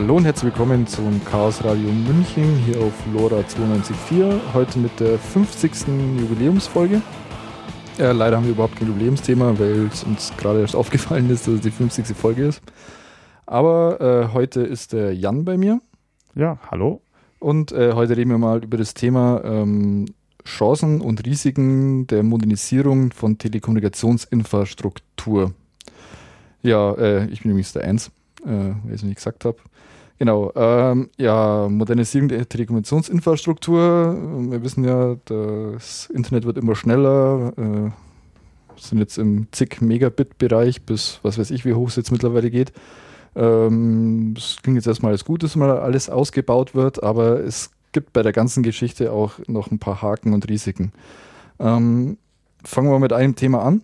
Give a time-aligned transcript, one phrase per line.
[0.00, 4.54] Hallo und herzlich willkommen zum Chaos Radio München hier auf LoRa 92.4.
[4.54, 5.72] Heute mit der 50.
[6.18, 7.02] Jubiläumsfolge.
[7.98, 11.56] Äh, leider haben wir überhaupt kein Jubiläumsthema, weil es uns gerade erst aufgefallen ist, dass
[11.56, 12.16] es die 50.
[12.16, 12.62] Folge ist.
[13.44, 15.82] Aber äh, heute ist der Jan bei mir.
[16.34, 17.02] Ja, hallo.
[17.38, 20.06] Und äh, heute reden wir mal über das Thema ähm,
[20.46, 25.52] Chancen und Risiken der Modernisierung von Telekommunikationsinfrastruktur.
[26.62, 28.10] Ja, äh, ich bin übrigens der Eins,
[28.46, 29.58] äh, weil ich es nicht gesagt habe.
[30.20, 34.50] Genau, ähm, ja, Modernisierung der Telekommunikationsinfrastruktur.
[34.50, 37.54] Wir wissen ja, das Internet wird immer schneller.
[37.56, 37.90] Äh,
[38.76, 42.70] sind jetzt im zig Megabit-Bereich bis was weiß ich, wie hoch es jetzt mittlerweile geht.
[43.34, 48.22] Ähm, es klingt jetzt erstmal als dass mal alles ausgebaut wird, aber es gibt bei
[48.22, 50.92] der ganzen Geschichte auch noch ein paar Haken und Risiken.
[51.58, 52.18] Ähm,
[52.62, 53.80] fangen wir mit einem Thema an.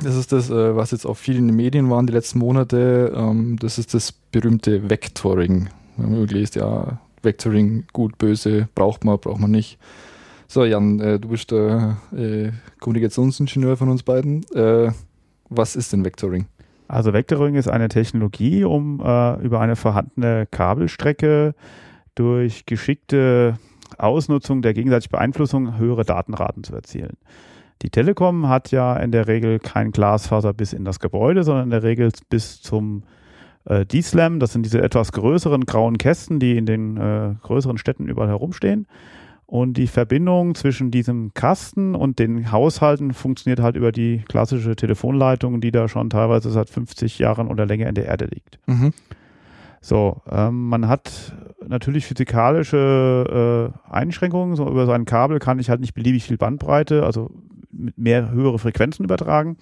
[0.00, 2.38] Das ist das, äh, was jetzt auch viel in den Medien war in den letzten
[2.38, 3.12] Monate.
[3.14, 5.70] Ähm, das ist das berühmte Vectoring.
[5.96, 9.78] Wir haben gelesen, ja, Vectoring, gut, böse, braucht man, braucht man nicht.
[10.46, 14.44] So, Jan, äh, du bist der äh, Kommunikationsingenieur von uns beiden.
[15.50, 16.46] was ist denn Vectoring?
[16.86, 21.54] Also Vectoring ist eine Technologie, um über eine vorhandene Kabelstrecke
[22.14, 23.58] durch geschickte
[23.96, 27.16] Ausnutzung der gegenseitigen Beeinflussung höhere Datenraten zu erzielen.
[27.82, 31.70] Die Telekom hat ja in der Regel kein Glasfaser bis in das Gebäude, sondern in
[31.70, 33.04] der Regel bis zum
[33.66, 34.40] äh, D-Slam.
[34.40, 38.86] Das sind diese etwas größeren grauen Kästen, die in den äh, größeren Städten überall herumstehen.
[39.46, 45.62] Und die Verbindung zwischen diesem Kasten und den Haushalten funktioniert halt über die klassische Telefonleitung,
[45.62, 48.58] die da schon teilweise seit 50 Jahren oder länger in der Erde liegt.
[48.66, 48.92] Mhm.
[49.80, 51.32] So, ähm, man hat
[51.66, 54.54] natürlich physikalische äh, Einschränkungen.
[54.54, 57.30] So über sein Kabel kann ich halt nicht beliebig viel Bandbreite, also
[57.70, 59.56] mehr höhere Frequenzen übertragen,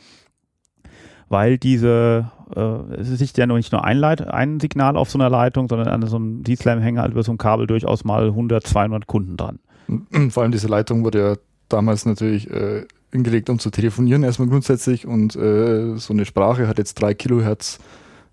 [1.29, 5.19] weil diese, äh, es ist ja noch nicht nur ein, Leit ein Signal auf so
[5.19, 8.27] einer Leitung, sondern an so einem D-Slam hängen halt über so ein Kabel durchaus mal
[8.27, 9.59] 100, 200 Kunden dran.
[10.31, 11.35] Vor allem diese Leitung wurde ja
[11.69, 16.79] damals natürlich äh, hingelegt, um zu telefonieren erstmal grundsätzlich und äh, so eine Sprache hat
[16.79, 17.79] jetzt drei Kilohertz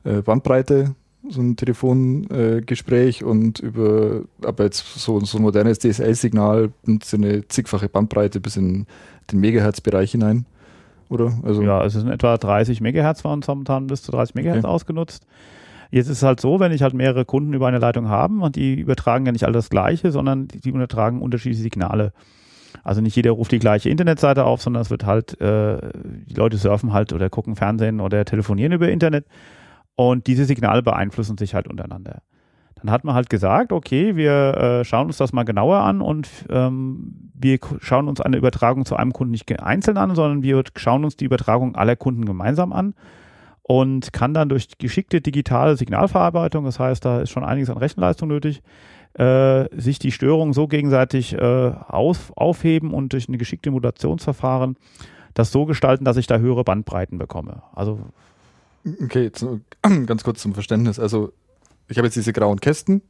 [0.04, 0.96] äh, Bandbreite
[1.30, 6.72] so ein Telefongespräch äh, und über, aber jetzt so, so ein modernes DSL-Signal
[7.04, 8.86] so eine zigfache Bandbreite bis in
[9.32, 10.46] den Megahertz-Bereich hinein,
[11.10, 11.34] oder?
[11.44, 14.74] Also ja, also es sind etwa 30 Megahertz waren momentan bis zu 30 Megahertz okay.
[14.74, 15.26] ausgenutzt.
[15.92, 18.56] Jetzt ist es halt so, wenn ich halt mehrere Kunden über eine Leitung habe und
[18.56, 22.14] die übertragen ja nicht alle das Gleiche, sondern die, die übertragen unterschiedliche Signale.
[22.84, 25.78] Also nicht jeder ruft die gleiche Internetseite auf, sondern es wird halt, äh,
[26.28, 29.26] die Leute surfen halt oder gucken Fernsehen oder telefonieren über Internet
[29.96, 32.24] und diese Signale beeinflussen sich halt untereinander.
[32.84, 36.28] Dann hat man halt gesagt, okay, wir äh, schauen uns das mal genauer an und
[36.50, 41.06] ähm, wir schauen uns eine Übertragung zu einem Kunden nicht einzeln an, sondern wir schauen
[41.06, 42.94] uns die Übertragung aller Kunden gemeinsam an
[43.62, 48.28] und kann dann durch geschickte digitale Signalverarbeitung, das heißt, da ist schon einiges an Rechenleistung
[48.28, 48.62] nötig,
[49.14, 54.76] äh, sich die Störungen so gegenseitig äh, auf, aufheben und durch eine geschickte Modulationsverfahren
[55.34, 57.64] das so gestalten, dass ich da höhere Bandbreiten bekomme.
[57.74, 58.00] Also
[59.02, 59.46] Okay, jetzt
[60.06, 61.00] ganz kurz zum Verständnis.
[61.00, 61.32] Also
[61.88, 63.02] ich habe jetzt diese grauen Kästen.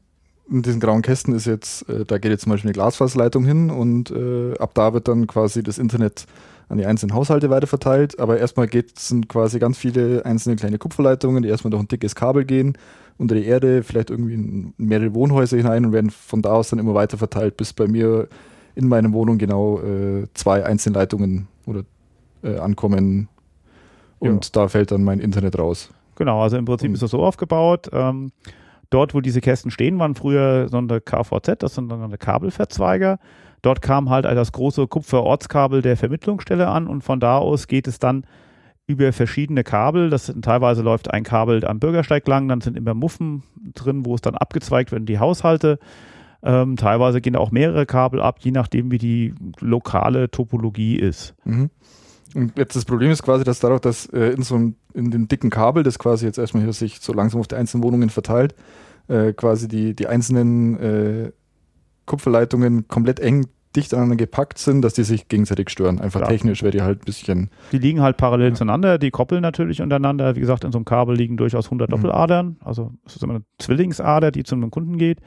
[0.49, 3.69] In diesen grauen Kästen ist jetzt, äh, da geht jetzt zum Beispiel eine Glasfaserleitung hin
[3.69, 6.25] und äh, ab da wird dann quasi das Internet
[6.69, 8.19] an die einzelnen Haushalte weiterverteilt.
[8.19, 12.15] Aber erstmal geht, sind quasi ganz viele einzelne kleine Kupferleitungen, die erstmal durch ein dickes
[12.15, 12.77] Kabel gehen,
[13.17, 16.79] unter die Erde, vielleicht irgendwie in mehrere Wohnhäuser hinein und werden von da aus dann
[16.79, 18.27] immer weiter verteilt, bis bei mir
[18.75, 21.83] in meiner Wohnung genau äh, zwei einzelne Leitungen oder
[22.41, 23.29] äh, ankommen,
[24.23, 24.49] und ja.
[24.53, 25.89] da fällt dann mein Internet raus.
[26.15, 27.89] Genau, also im Prinzip ist das so aufgebaut.
[27.91, 28.31] Ähm,
[28.93, 33.19] dort, wo diese Kästen stehen, waren früher so eine KVZ, das sind dann Kabelverzweiger.
[33.61, 37.97] Dort kam halt das große Kupfer-Ortskabel der Vermittlungsstelle an und von da aus geht es
[37.97, 38.25] dann
[38.85, 40.09] über verschiedene Kabel.
[40.09, 43.43] Das sind, teilweise läuft ein Kabel am Bürgersteig lang, dann sind immer Muffen
[43.73, 45.79] drin, wo es dann abgezweigt wird in die Haushalte.
[46.43, 51.33] Ähm, teilweise gehen auch mehrere Kabel ab, je nachdem, wie die lokale Topologie ist.
[51.45, 51.69] Mhm.
[52.35, 55.27] Und jetzt das Problem ist quasi, dass dadurch, dass äh, in so einem, in den
[55.27, 58.55] dicken Kabel, das quasi jetzt erstmal hier sich so langsam auf die einzelnen Wohnungen verteilt,
[59.07, 61.31] äh, quasi die, die einzelnen äh,
[62.05, 65.99] Kupferleitungen komplett eng dicht aneinander gepackt sind, dass die sich gegenseitig stören.
[65.99, 66.29] Einfach Klar.
[66.29, 67.49] technisch wäre die halt ein bisschen.
[67.71, 68.55] Die liegen halt parallel ja.
[68.55, 70.35] zueinander, die koppeln natürlich untereinander.
[70.35, 71.91] Wie gesagt, in so einem Kabel liegen durchaus 100 mhm.
[71.91, 72.57] Doppeladern.
[72.63, 75.19] Also es ist immer eine Zwillingsader, die zu einem Kunden geht.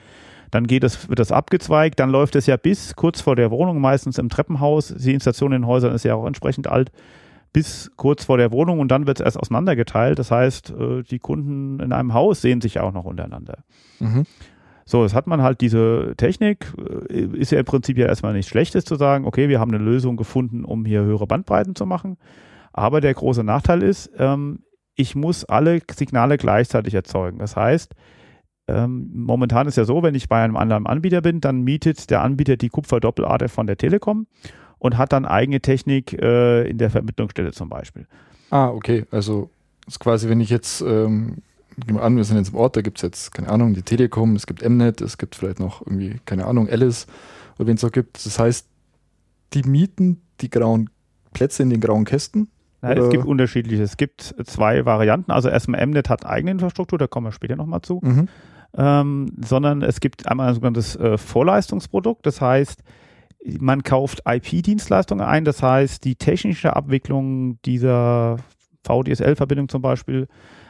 [0.52, 3.80] Dann geht es, wird das abgezweigt, dann läuft es ja bis kurz vor der Wohnung,
[3.80, 4.94] meistens im Treppenhaus.
[4.96, 6.92] Die Installation in den Häusern ist ja auch entsprechend alt,
[7.52, 10.18] bis kurz vor der Wohnung und dann wird es erst auseinandergeteilt.
[10.18, 13.58] Das heißt, äh, die Kunden in einem Haus sehen sich auch noch untereinander.
[13.98, 14.24] Mhm.
[14.84, 16.72] So, jetzt hat man halt diese Technik,
[17.10, 19.82] äh, ist ja im Prinzip ja erstmal nichts Schlechtes zu sagen, okay, wir haben eine
[19.82, 22.18] Lösung gefunden, um hier höhere Bandbreiten zu machen.
[22.72, 24.60] Aber der große Nachteil ist, ähm,
[24.94, 27.38] ich muss alle Signale gleichzeitig erzeugen.
[27.38, 27.94] Das heißt,
[28.68, 32.22] ähm, momentan ist ja so, wenn ich bei einem anderen Anbieter bin, dann mietet der
[32.22, 34.26] Anbieter die Kupferdoppelader von der Telekom
[34.78, 38.06] und hat dann eigene Technik äh, in der Vermittlungsstelle zum Beispiel.
[38.50, 39.04] Ah, okay.
[39.10, 39.50] Also
[39.86, 41.38] ist quasi, wenn ich jetzt, ähm,
[41.98, 44.46] an, wir sind jetzt im Ort, da gibt es jetzt, keine Ahnung, die Telekom, es
[44.46, 47.06] gibt Mnet, es gibt vielleicht noch irgendwie, keine Ahnung, Alice
[47.58, 48.24] oder wen es auch gibt.
[48.24, 48.66] Das heißt,
[49.54, 50.90] die mieten die grauen
[51.32, 52.48] Plätze in den grauen Kästen.
[52.82, 53.82] Nein, es gibt unterschiedliche.
[53.82, 55.30] Es gibt zwei Varianten.
[55.30, 58.00] Also erstmal Mnet hat eigene Infrastruktur, da kommen wir später nochmal zu.
[58.02, 58.28] Mhm.
[58.76, 62.26] Ähm, sondern es gibt einmal ein sogenanntes äh, Vorleistungsprodukt.
[62.26, 62.82] Das heißt,
[63.60, 65.44] man kauft IP-Dienstleistungen ein.
[65.44, 68.36] Das heißt, die technische Abwicklung dieser
[68.84, 70.28] VDSL-Verbindung zum Beispiel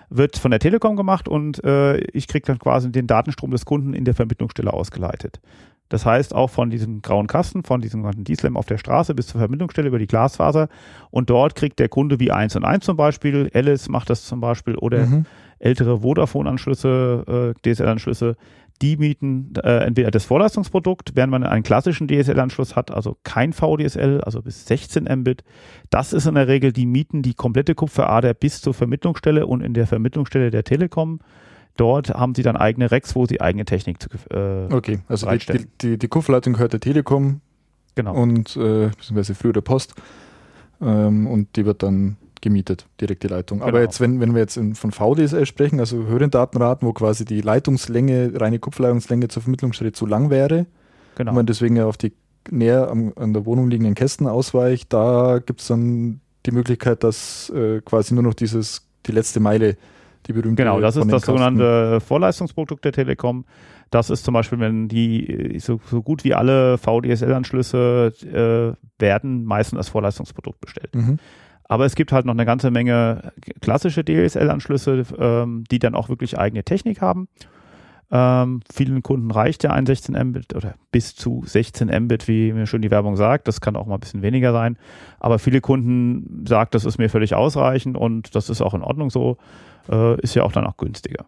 [0.08, 3.93] wird von der Telekom gemacht und äh, ich kriege dann quasi den Datenstrom des Kunden
[3.93, 5.40] in der Vermittlungsstelle ausgeleitet.
[5.88, 9.28] Das heißt auch von diesem grauen Kasten, von diesem ganzen D-Slam auf der Straße bis
[9.28, 10.69] zur Vermittlungsstelle über die Glasfaser.
[11.11, 14.40] Und dort kriegt der Kunde wie 1 und 1 zum Beispiel, Alice macht das zum
[14.40, 15.26] Beispiel oder Mhm.
[15.61, 18.37] ältere Vodafone-Anschlüsse, äh, DSL-Anschlüsse,
[18.82, 24.20] die mieten äh, entweder das Vorleistungsprodukt, während man einen klassischen DSL-Anschluss hat, also kein VDSL,
[24.23, 25.44] also bis 16 Mbit.
[25.90, 29.75] Das ist in der Regel, die mieten die komplette Kupferader bis zur Vermittlungsstelle und in
[29.75, 31.20] der Vermittlungsstelle der Telekom.
[31.76, 35.38] Dort haben sie dann eigene Racks, wo sie eigene Technik zu, äh, Okay, also die,
[35.38, 37.40] die, die, die Kupferleitung gehört der Telekom
[37.94, 38.14] genau.
[38.14, 39.94] und äh, beziehungsweise früher der Post
[40.81, 43.62] ähm, und die wird dann gemietet, direkt die Leitung.
[43.62, 43.83] Aber Genau.
[43.85, 47.41] jetzt, wenn, wenn wir jetzt in, von VDSL sprechen, also höheren Datenraten, wo quasi die
[47.41, 50.67] Leitungslänge, reine Kupferleitungslänge zur Vermittlungsstelle zu lang wäre
[51.17, 51.31] genau.
[51.31, 52.12] und man deswegen ja auf die
[52.50, 57.50] näher am, an der Wohnung liegenden Kästen ausweicht, da gibt es dann die Möglichkeit, dass
[57.50, 59.77] äh, quasi nur noch dieses, die letzte Meile,
[60.27, 63.44] die berühmte Genau, das ist das Kasten- sogenannte Vorleistungsprodukt der Telekom.
[63.91, 69.44] Das ist zum Beispiel, wenn die äh, so, so gut wie alle VDSL-Anschlüsse äh, werden
[69.44, 70.94] meistens als Vorleistungsprodukt bestellt.
[70.94, 71.19] Mhm.
[71.69, 76.39] Aber es gibt halt noch eine ganze Menge klassische DSL-Anschlüsse, ähm, die dann auch wirklich
[76.39, 77.29] eigene Technik haben.
[78.09, 82.67] Ähm, vielen Kunden reicht ja ein 16 Mbit oder bis zu 16 Mbit, wie mir
[82.67, 83.49] schon die Werbung sagt.
[83.49, 84.79] Das kann auch mal ein bisschen weniger sein.
[85.19, 89.11] Aber viele Kunden sagen, das ist mir völlig ausreichend und das ist auch in Ordnung
[89.11, 89.39] so.
[89.91, 91.27] Äh, ist ja auch dann auch günstiger.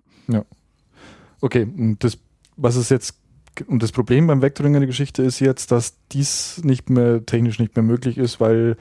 [1.41, 2.19] Okay, und das,
[2.57, 3.19] was ist jetzt,
[3.67, 7.59] und das Problem beim Vectoring in der Geschichte ist jetzt, dass dies nicht mehr technisch
[7.59, 8.77] nicht mehr möglich ist, weil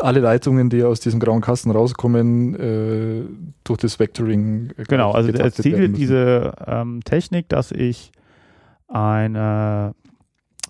[0.00, 3.22] alle Leitungen, die aus diesem grauen Kasten rauskommen, äh,
[3.64, 8.12] durch das Vectoring äh, Genau, also das Ziel diese ähm, Technik, dass ich
[8.88, 9.94] eine,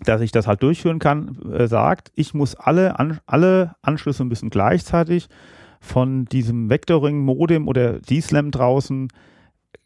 [0.04, 4.50] dass ich das halt durchführen kann, äh, sagt, ich muss alle, an, alle Anschlüsse müssen
[4.50, 5.28] gleichzeitig
[5.80, 9.08] von diesem Vectoring-Modem oder D-Slam draußen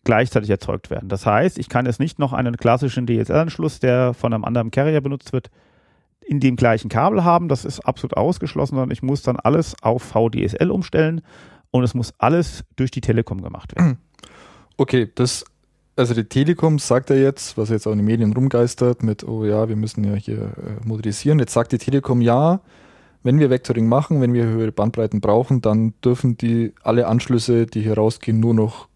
[0.05, 1.09] gleichzeitig erzeugt werden.
[1.09, 5.01] Das heißt, ich kann jetzt nicht noch einen klassischen DSL-Anschluss, der von einem anderen Carrier
[5.01, 5.51] benutzt wird,
[6.31, 7.49] in dem gleichen Kabel haben.
[7.49, 11.23] Das ist absolut ausgeschlossen, sondern ich muss dann alles auf VDSL umstellen
[11.73, 13.99] und es muss alles durch die Telekom gemacht werden.
[14.77, 15.45] Okay, das,
[15.95, 19.45] also die Telekom sagt ja jetzt, was jetzt auch in den Medien rumgeistert, mit, oh
[19.45, 21.39] ja, wir müssen ja hier äh, modernisieren.
[21.39, 22.63] Jetzt sagt die Telekom, ja,
[23.23, 27.83] wenn wir Vectoring machen, wenn wir höhere Bandbreiten brauchen, dann dürfen die alle Anschlüsse, die
[27.83, 28.89] hier rausgehen, nur noch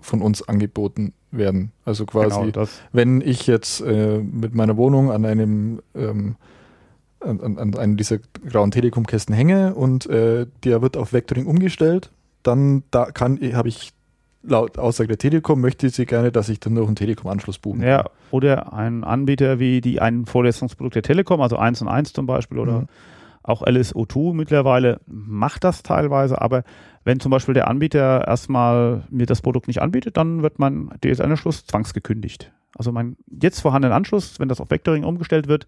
[0.00, 1.72] von uns angeboten werden.
[1.84, 6.36] Also quasi, Genau, wenn ich jetzt äh, mit meiner Wohnung an einem ähm,
[7.26, 8.18] an, an, einem dieser
[8.48, 12.10] grauen Telekom-Kästen hänge und äh, der wird auf Vectoring umgestellt,
[12.42, 13.92] dann da kann habe ich
[14.42, 17.88] laut Aussage der Telekom möchte sie gerne, dass ich dann noch einen Telekom-Anschluss buchen kann.
[17.88, 22.26] ja, oder ein Anbieter wie die ein Vorleistungsprodukt der Telekom, also 1 und 1 zum
[22.26, 22.86] Beispiel, oder Mhm.
[23.42, 26.62] auch LSO2 mittlerweile macht das teilweise, aber
[27.04, 31.66] wenn zum Beispiel der Anbieter erstmal mir das Produkt nicht anbietet, dann wird mein DSL-Anschluss
[31.66, 32.52] zwangsgekündigt.
[32.76, 35.66] Also mein jetzt vorhandenen Anschluss, wenn das auf Vectoring umgestellt wird,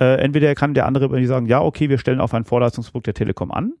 [0.00, 3.14] äh, entweder kann der andere irgendwie sagen, ja, okay, wir stellen auf ein Vorleistungsprodukt der
[3.14, 3.72] Telekom an.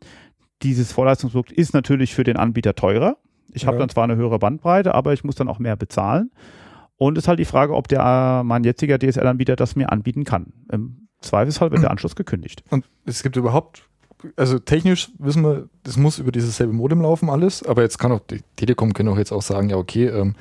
[0.62, 3.16] Dieses Vorleistungsprodukt ist natürlich für den Anbieter teurer.
[3.52, 3.80] Ich habe Ja.
[3.80, 6.30] dann zwar eine höhere Bandbreite, aber ich muss dann auch mehr bezahlen.
[6.98, 8.00] Und es ist halt die Frage, ob der
[8.40, 10.52] äh, mein jetziger DSL-Anbieter das mir anbieten kann.
[10.72, 12.64] Im Zweifelsfall wird der Anschluss gekündigt.
[12.70, 13.82] Und es gibt überhaupt,
[14.36, 18.12] also technisch wissen wir, das muss über dieses selbe Modem laufen alles, aber jetzt kann
[18.12, 20.34] auch die Telekom können auch jetzt auch sagen, ja okay, ähm,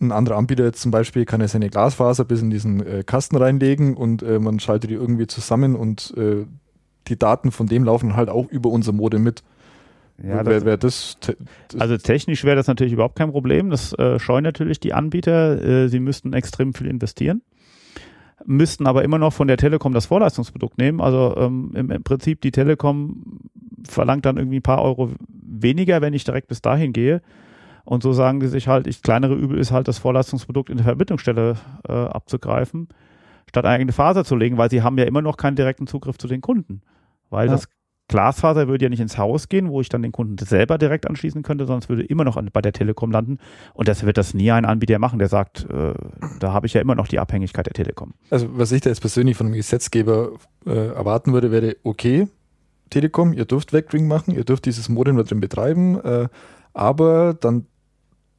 [0.00, 3.36] ein anderer Anbieter jetzt zum Beispiel kann ja seine Glasfaser bis in diesen äh, Kasten
[3.36, 6.46] reinlegen und äh, man schaltet die irgendwie zusammen und äh,
[7.08, 9.42] die Daten von dem laufen halt auch über unser Modem mit.
[10.22, 13.70] Ja, das, wer das, das also technisch wäre das natürlich überhaupt kein Problem.
[13.70, 15.62] Das äh, scheuen natürlich die Anbieter.
[15.62, 17.42] Äh, sie müssten extrem viel investieren,
[18.44, 21.00] müssten aber immer noch von der Telekom das Vorleistungsprodukt nehmen.
[21.00, 23.40] Also ähm, im, im Prinzip die Telekom
[23.88, 27.22] verlangt dann irgendwie ein paar Euro weniger, wenn ich direkt bis dahin gehe.
[27.84, 30.84] Und so sagen die sich halt, ich kleinere Übel ist halt das Vorleistungsprodukt in der
[30.84, 31.56] Verbindungsstelle
[31.88, 32.88] äh, abzugreifen,
[33.48, 36.18] statt eine eigene Faser zu legen, weil sie haben ja immer noch keinen direkten Zugriff
[36.18, 36.82] zu den Kunden.
[37.30, 37.52] Weil Ja.
[37.52, 37.68] das
[38.10, 41.44] Glasfaser würde ja nicht ins Haus gehen, wo ich dann den Kunden selber direkt anschließen
[41.44, 43.38] könnte, sondern es würde immer noch bei der Telekom landen.
[43.72, 45.94] Und das wird das nie ein Anbieter machen, der sagt, äh,
[46.40, 48.12] da habe ich ja immer noch die Abhängigkeit der Telekom.
[48.30, 50.32] Also was ich da jetzt persönlich von einem Gesetzgeber
[50.66, 52.26] äh, erwarten würde, wäre, okay,
[52.90, 56.28] Telekom, ihr dürft Vectoring machen, ihr dürft dieses Modem da drin betreiben, äh,
[56.72, 57.66] aber dann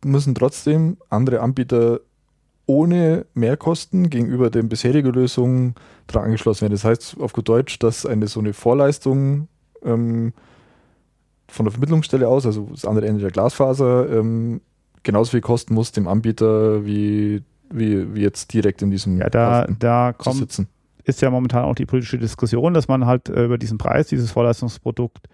[0.03, 1.99] müssen trotzdem andere Anbieter
[2.65, 5.75] ohne Mehrkosten gegenüber den bisherigen Lösungen
[6.07, 6.73] daran angeschlossen werden.
[6.73, 9.47] Das heißt auf gut Deutsch, dass eine so eine Vorleistung
[9.83, 10.33] ähm,
[11.47, 14.61] von der Vermittlungsstelle aus, also das andere Ende der Glasfaser, ähm,
[15.03, 19.67] genauso viel kosten muss dem Anbieter wie, wie, wie jetzt direkt in diesem ja, da,
[19.67, 20.67] da kommt, sitzen.
[21.03, 24.31] Ist ja momentan auch die politische Diskussion, dass man halt äh, über diesen Preis, dieses
[24.31, 25.27] Vorleistungsprodukt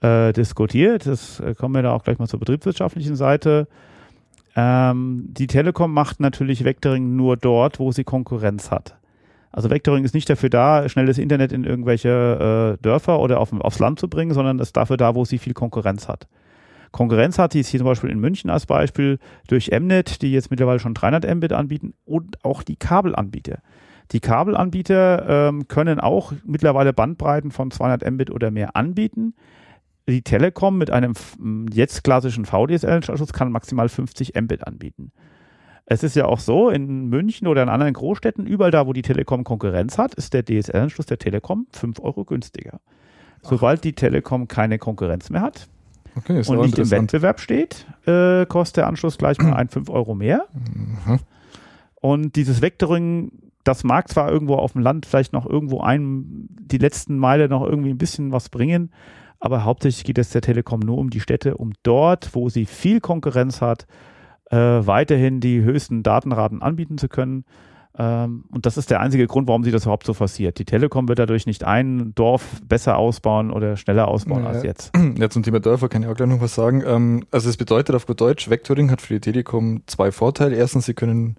[0.00, 1.06] äh, diskutiert.
[1.06, 3.68] Das äh, kommen wir da auch gleich mal zur betriebswirtschaftlichen Seite.
[4.56, 8.96] Ähm, die Telekom macht natürlich Vectoring nur dort, wo sie Konkurrenz hat.
[9.50, 13.78] Also Vectoring ist nicht dafür da, schnelles Internet in irgendwelche äh, Dörfer oder auf, aufs
[13.78, 16.26] Land zu bringen, sondern ist dafür da, wo sie viel Konkurrenz hat.
[16.90, 20.78] Konkurrenz hat sie hier zum Beispiel in München als Beispiel durch Mnet, die jetzt mittlerweile
[20.78, 23.58] schon 300 Mbit anbieten und auch die Kabelanbieter.
[24.12, 29.34] Die Kabelanbieter ähm, können auch mittlerweile Bandbreiten von 200 Mbit oder mehr anbieten
[30.08, 31.14] die Telekom mit einem
[31.72, 35.12] jetzt klassischen VDSL-Anschluss kann maximal 50 Mbit anbieten.
[35.86, 39.02] Es ist ja auch so, in München oder in anderen Großstädten, überall da, wo die
[39.02, 42.80] Telekom Konkurrenz hat, ist der DSL-Anschluss der Telekom 5 Euro günstiger.
[43.42, 45.68] Sobald die Telekom keine Konkurrenz mehr hat
[46.16, 50.14] okay, und nicht im Wettbewerb steht, äh, kostet der Anschluss gleich mal ein 5 Euro
[50.14, 50.46] mehr.
[50.54, 51.18] Mhm.
[52.00, 53.32] Und dieses Vectoring,
[53.64, 57.62] das mag zwar irgendwo auf dem Land vielleicht noch irgendwo ein, die letzten Meile noch
[57.62, 58.90] irgendwie ein bisschen was bringen,
[59.44, 63.00] aber hauptsächlich geht es der Telekom nur um die Städte, um dort, wo sie viel
[63.00, 63.86] Konkurrenz hat,
[64.50, 67.44] äh, weiterhin die höchsten Datenraten anbieten zu können.
[67.98, 70.58] Ähm, und das ist der einzige Grund, warum sie das überhaupt so forciert.
[70.58, 74.92] Die Telekom wird dadurch nicht ein Dorf besser ausbauen oder schneller ausbauen ja, als jetzt.
[75.18, 76.82] Ja, zum Thema Dörfer kann ich auch gleich noch was sagen.
[76.86, 80.56] Ähm, also es bedeutet auf gut Deutsch, Vectoring hat für die Telekom zwei Vorteile.
[80.56, 81.36] Erstens, sie können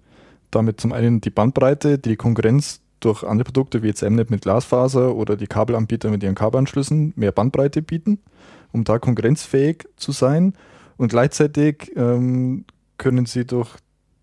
[0.52, 4.42] damit zum einen die Bandbreite, die die Konkurrenz durch andere Produkte wie jetzt Mnet mit
[4.42, 8.18] Glasfaser oder die Kabelanbieter mit ihren Kabelanschlüssen mehr Bandbreite bieten,
[8.72, 10.54] um da konkurrenzfähig zu sein.
[10.96, 12.64] Und gleichzeitig ähm,
[12.98, 13.70] können sie durch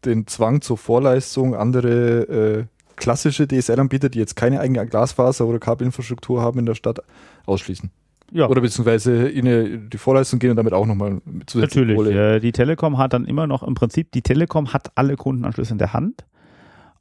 [0.06, 2.22] den Zwang zur Vorleistung andere
[2.60, 2.66] äh,
[2.96, 7.00] klassische DSL-Anbieter, die jetzt keine eigene Glasfaser oder Kabelinfrastruktur haben in der Stadt,
[7.46, 7.92] ausschließen.
[8.32, 8.48] Ja.
[8.48, 12.16] Oder beziehungsweise ihnen die Vorleistung gehen und damit auch nochmal zusätzlich Natürlich.
[12.16, 15.78] Äh, die Telekom hat dann immer noch im Prinzip, die Telekom hat alle Kundenanschlüsse in
[15.78, 16.26] der Hand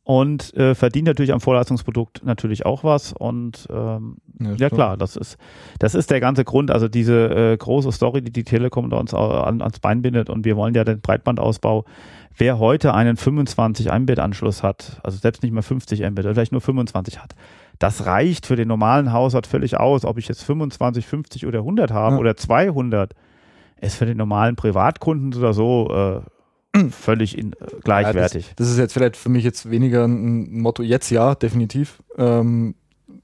[0.04, 3.12] und äh, verdient natürlich am Vorleistungsprodukt natürlich auch was.
[3.12, 5.38] Und ähm, ja, ja, klar, das ist
[5.78, 9.14] das ist der ganze Grund, also diese äh, große Story, die die Telekom da uns
[9.14, 10.28] an, ans Bein bindet.
[10.28, 11.84] Und wir wollen ja den Breitbandausbau.
[12.36, 16.62] Wer heute einen 25 Mbit-Anschluss hat, also selbst nicht mehr 50 Mbit, oder vielleicht nur
[16.62, 17.34] 25 hat,
[17.78, 21.92] das reicht für den normalen Haushalt völlig aus, ob ich jetzt 25, 50 oder 100
[21.92, 22.20] habe ja.
[22.20, 23.14] oder 200
[23.80, 26.20] ist für den normalen Privatkunden oder so äh,
[26.90, 28.46] völlig in, äh, gleichwertig.
[28.46, 32.02] Ja, das, das, ist jetzt vielleicht für mich jetzt weniger ein Motto, jetzt ja, definitiv.
[32.16, 32.74] Ähm,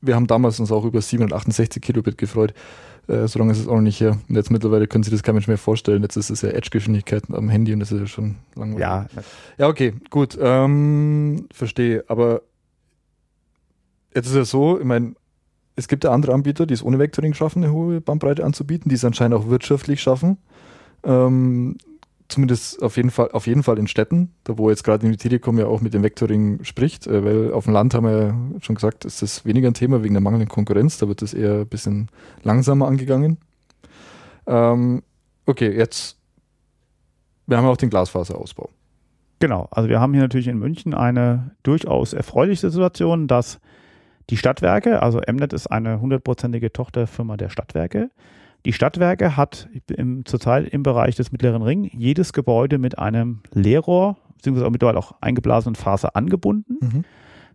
[0.00, 2.54] wir haben damals uns auch über 768 Kilobit gefreut.
[3.08, 4.18] Äh, so lange ist es auch noch nicht her.
[4.28, 6.02] Und jetzt mittlerweile können sich das kein Mensch mehr vorstellen.
[6.02, 8.80] Jetzt ist es ja Edge-Geschwindigkeit am Handy und das ist ja schon langweilig.
[8.80, 9.06] Ja,
[9.56, 10.38] ja okay, gut.
[10.40, 12.04] Ähm, verstehe.
[12.08, 12.42] Aber
[14.14, 15.14] jetzt ist ja so, ich meine,
[15.74, 18.96] es gibt ja andere Anbieter, die es ohne Vectoring schaffen, eine hohe Bandbreite anzubieten, die
[18.96, 20.38] es anscheinend auch wirtschaftlich schaffen.
[21.04, 21.78] Ähm,
[22.28, 25.58] zumindest auf jeden Fall, auf jeden Fall in Städten, da wo jetzt gerade die Telekom
[25.58, 28.74] ja auch mit dem Vectoring spricht, äh, weil auf dem Land haben wir ja schon
[28.74, 31.66] gesagt, ist das weniger ein Thema wegen der mangelnden Konkurrenz, da wird das eher ein
[31.66, 32.08] bisschen
[32.42, 33.38] langsamer angegangen.
[34.46, 35.02] Ähm,
[35.46, 36.18] okay, jetzt,
[37.46, 38.70] wir haben auch den Glasfaserausbau.
[39.40, 43.60] Genau, also wir haben hier natürlich in München eine durchaus erfreuliche Situation, dass
[44.30, 48.10] die Stadtwerke, also Mnet ist eine hundertprozentige Tochterfirma der Stadtwerke,
[48.64, 54.16] die Stadtwerke hat im, zurzeit im Bereich des Mittleren Ring jedes Gebäude mit einem Leerrohr,
[54.36, 56.78] beziehungsweise mittlerweile auch eingeblasenen Faser angebunden.
[56.80, 57.04] Mhm.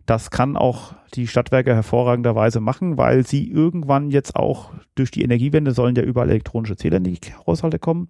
[0.06, 5.72] Das kann auch die Stadtwerke hervorragenderweise machen, weil sie irgendwann jetzt auch durch die Energiewende
[5.72, 8.08] sollen ja überall elektronische Zähler in die Haushalte kommen.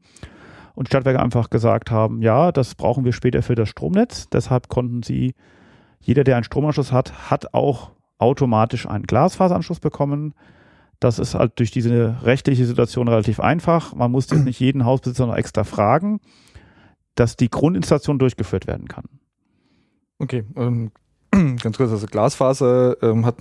[0.75, 4.29] Und Stadtwerke einfach gesagt haben, ja, das brauchen wir später für das Stromnetz.
[4.29, 5.35] Deshalb konnten sie,
[6.01, 10.35] jeder, der einen Stromanschluss hat, hat auch automatisch einen Glasfaseranschluss bekommen.
[11.01, 13.95] Das ist halt durch diese rechtliche Situation relativ einfach.
[13.95, 16.21] Man muss jetzt nicht jeden Hausbesitzer noch extra fragen,
[17.15, 19.05] dass die Grundinstallation durchgeführt werden kann.
[20.19, 20.91] Okay, ähm,
[21.31, 23.37] ganz kurz, also Glasfaser ähm, hat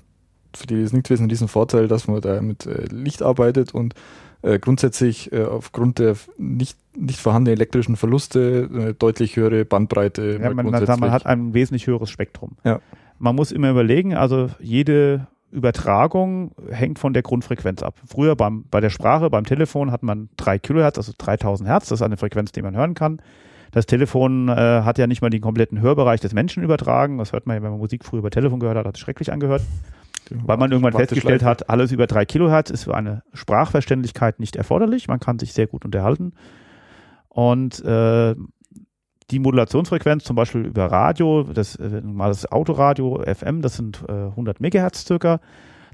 [0.56, 3.74] für die, die es nicht wissen, diesen Vorteil, dass man da mit äh, Licht arbeitet
[3.74, 3.96] und
[4.44, 10.40] äh, grundsätzlich äh, aufgrund der nicht, nicht vorhandenen elektrischen Verluste eine deutlich höhere Bandbreite.
[10.42, 12.58] Ja, man, man, hat ein wesentlich höheres Spektrum.
[12.64, 12.82] Ja.
[13.20, 17.96] Man muss immer überlegen, also jede Übertragung hängt von der Grundfrequenz ab.
[18.06, 21.90] Früher beim, bei der Sprache, beim Telefon hat man 3 Kilohertz, also 3000 Hertz.
[21.90, 23.22] Das ist eine Frequenz, die man hören kann.
[23.72, 27.18] Das Telefon äh, hat ja nicht mal den kompletten Hörbereich des Menschen übertragen.
[27.18, 29.32] Das hört man ja, wenn man Musik früher über Telefon gehört hat, hat es schrecklich
[29.32, 29.64] angehört.
[30.30, 35.08] Weil man irgendwann festgestellt hat, alles über 3 Kilohertz ist für eine Sprachverständlichkeit nicht erforderlich.
[35.08, 36.34] Man kann sich sehr gut unterhalten.
[37.30, 38.36] Und äh,
[39.32, 44.12] die Modulationsfrequenz zum Beispiel über Radio, das, äh, mal das Autoradio FM, das sind äh,
[44.12, 45.40] 100 Megahertz circa.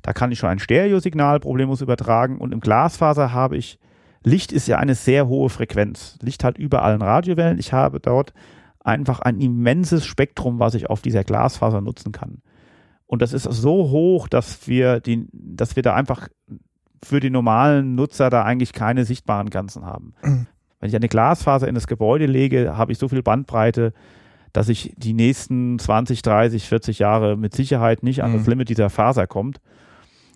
[0.01, 2.37] Da kann ich schon ein Stereosignal problemlos übertragen.
[2.37, 3.79] Und im Glasfaser habe ich,
[4.23, 6.17] Licht ist ja eine sehr hohe Frequenz.
[6.21, 7.59] Licht hat überall in Radiowellen.
[7.59, 8.33] Ich habe dort
[8.79, 12.41] einfach ein immenses Spektrum, was ich auf dieser Glasfaser nutzen kann.
[13.07, 16.29] Und das ist so hoch, dass wir, die, dass wir da einfach
[17.03, 20.13] für die normalen Nutzer da eigentlich keine sichtbaren Grenzen haben.
[20.79, 23.93] Wenn ich eine Glasfaser in das Gebäude lege, habe ich so viel Bandbreite,
[24.53, 28.49] dass ich die nächsten 20, 30, 40 Jahre mit Sicherheit nicht an das mhm.
[28.49, 29.59] Limit dieser Faser kommt.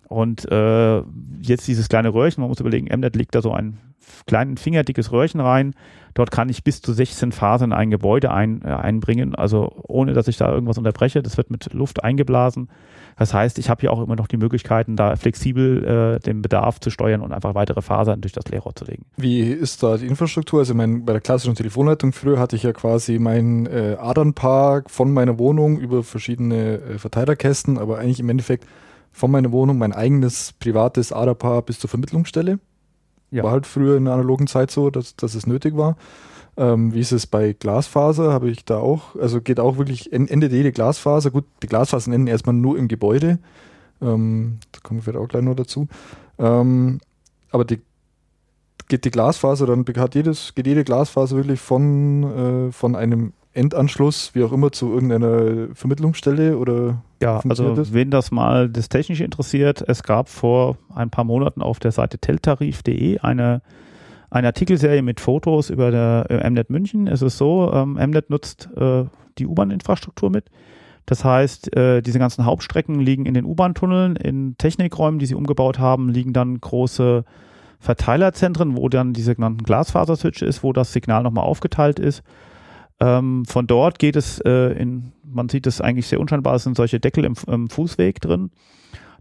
[0.08, 1.02] Und äh,
[1.40, 3.78] jetzt dieses kleine Röhrchen, man muss überlegen, Mnet legt da so ein
[4.26, 5.74] kleines fingerdickes Röhrchen rein.
[6.14, 10.12] Dort kann ich bis zu 16 Fasern in ein Gebäude ein, äh, einbringen, also ohne
[10.12, 11.22] dass ich da irgendwas unterbreche.
[11.22, 12.68] Das wird mit Luft eingeblasen.
[13.16, 16.80] Das heißt, ich habe hier auch immer noch die Möglichkeiten, da flexibel äh, den Bedarf
[16.80, 19.06] zu steuern und einfach weitere Fasern durch das Leerrohr zu legen.
[19.16, 20.60] Wie ist da die Infrastruktur?
[20.60, 25.12] Also mein, bei der klassischen Telefonleitung früher hatte ich ja quasi mein äh, Adernpark von
[25.12, 28.66] meiner Wohnung über verschiedene äh, Verteilerkästen, aber eigentlich im Endeffekt
[29.14, 32.58] von meiner Wohnung mein eigenes privates Aderpaar bis zur Vermittlungsstelle.
[33.30, 33.44] Ja.
[33.44, 35.96] War halt früher in der analogen Zeit so, dass, dass es nötig war.
[36.56, 38.32] Ähm, wie ist es bei Glasfaser?
[38.32, 41.30] Habe ich da auch, also geht auch wirklich, endet jede Glasfaser.
[41.30, 43.38] Gut, die Glasfasern enden erstmal nur im Gebäude.
[44.02, 45.88] Ähm, da kommen wir vielleicht auch gleich noch dazu.
[46.38, 47.00] Ähm,
[47.50, 47.80] aber die,
[48.88, 54.34] geht die Glasfaser, dann hat jedes, geht jede Glasfaser wirklich von, äh, von einem Endanschluss,
[54.34, 57.00] wie auch immer, zu irgendeiner Vermittlungsstelle oder?
[57.24, 57.94] Ja, also das?
[57.94, 62.18] wen das mal das Technische interessiert, es gab vor ein paar Monaten auf der Seite
[62.18, 63.62] teltarif.de eine,
[64.28, 67.06] eine Artikelserie mit Fotos über der äh, MNET München.
[67.06, 69.04] Es ist so, ähm, MNET nutzt äh,
[69.38, 70.50] die U-Bahn-Infrastruktur mit.
[71.06, 75.78] Das heißt, äh, diese ganzen Hauptstrecken liegen in den U-Bahn-Tunneln, in Technikräumen, die sie umgebaut
[75.78, 77.24] haben, liegen dann große
[77.78, 82.22] Verteilerzentren, wo dann die sogenannten Glasfaser-Switche ist, wo das Signal nochmal aufgeteilt ist.
[83.04, 86.74] Ähm, von dort geht es äh, in, man sieht es eigentlich sehr unscheinbar, es sind
[86.74, 88.50] solche Deckel im, im Fußweg drin.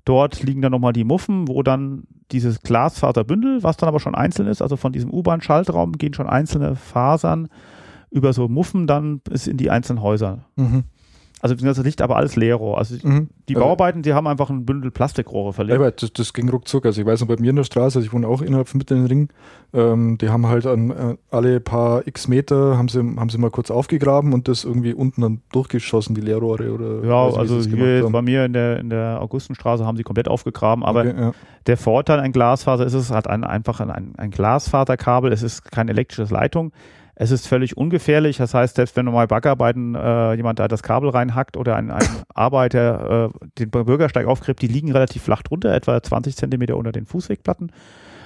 [0.05, 4.47] Dort liegen dann nochmal die Muffen, wo dann dieses Glasfaserbündel, was dann aber schon einzeln
[4.47, 7.49] ist, also von diesem U-Bahn-Schaltraum gehen schon einzelne Fasern
[8.09, 10.45] über so Muffen dann bis in die einzelnen Häuser.
[10.55, 10.85] Mhm.
[11.43, 12.77] Also das liegt aber alles Leerrohr.
[12.77, 13.27] Also mhm.
[13.49, 15.81] die Bauarbeiten, die haben einfach ein Bündel Plastikrohre verlegt.
[15.81, 16.85] Ja, das, das, ging ruckzuck.
[16.85, 18.77] Also ich weiß noch, bei mir in der Straße, also ich wohne auch innerhalb von
[18.77, 19.27] Mitten Ring,
[19.73, 23.51] ähm, die haben halt an äh, alle paar x Meter haben sie, haben sie mal
[23.51, 28.07] kurz aufgegraben und das irgendwie unten dann durchgeschossen, die Leerrohre oder Ja, nicht, also hier
[28.09, 31.31] bei mir in der, in der Augustenstraße haben sie komplett aufgegraben, aber okay, ja.
[31.67, 35.91] der Vorteil an Glasfaser ist, es hat ein, einfach ein, ein Glasfaserkabel, es ist keine
[35.91, 36.71] elektrische Leitung.
[37.15, 38.37] Es ist völlig ungefährlich.
[38.37, 42.07] Das heißt, selbst wenn normal Backarbeiten äh, jemand da das Kabel reinhackt oder ein, ein
[42.33, 47.05] Arbeiter äh, den Bürgersteig aufgräbt, die liegen relativ flach drunter, etwa 20 Zentimeter unter den
[47.05, 47.71] Fußwegplatten,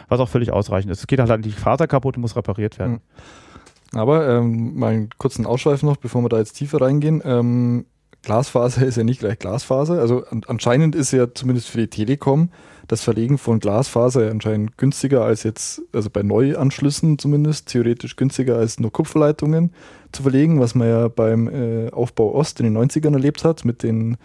[0.07, 0.99] was auch völlig ausreichend ist.
[0.99, 2.93] Es geht halt an die Faser kaputt und muss repariert werden.
[2.93, 3.99] Hm.
[3.99, 7.21] Aber ähm, mal einen kurzen Ausschweif noch, bevor wir da jetzt tiefer reingehen.
[7.23, 7.85] Ähm,
[8.23, 9.99] Glasfaser ist ja nicht gleich Glasfaser.
[9.99, 12.49] Also an, anscheinend ist ja zumindest für die Telekom
[12.87, 18.79] das Verlegen von Glasfaser anscheinend günstiger als jetzt, also bei Neuanschlüssen zumindest, theoretisch günstiger als
[18.79, 19.73] nur Kupferleitungen
[20.11, 23.83] zu verlegen, was man ja beim äh, Aufbau Ost in den 90ern erlebt hat mit
[23.83, 24.17] den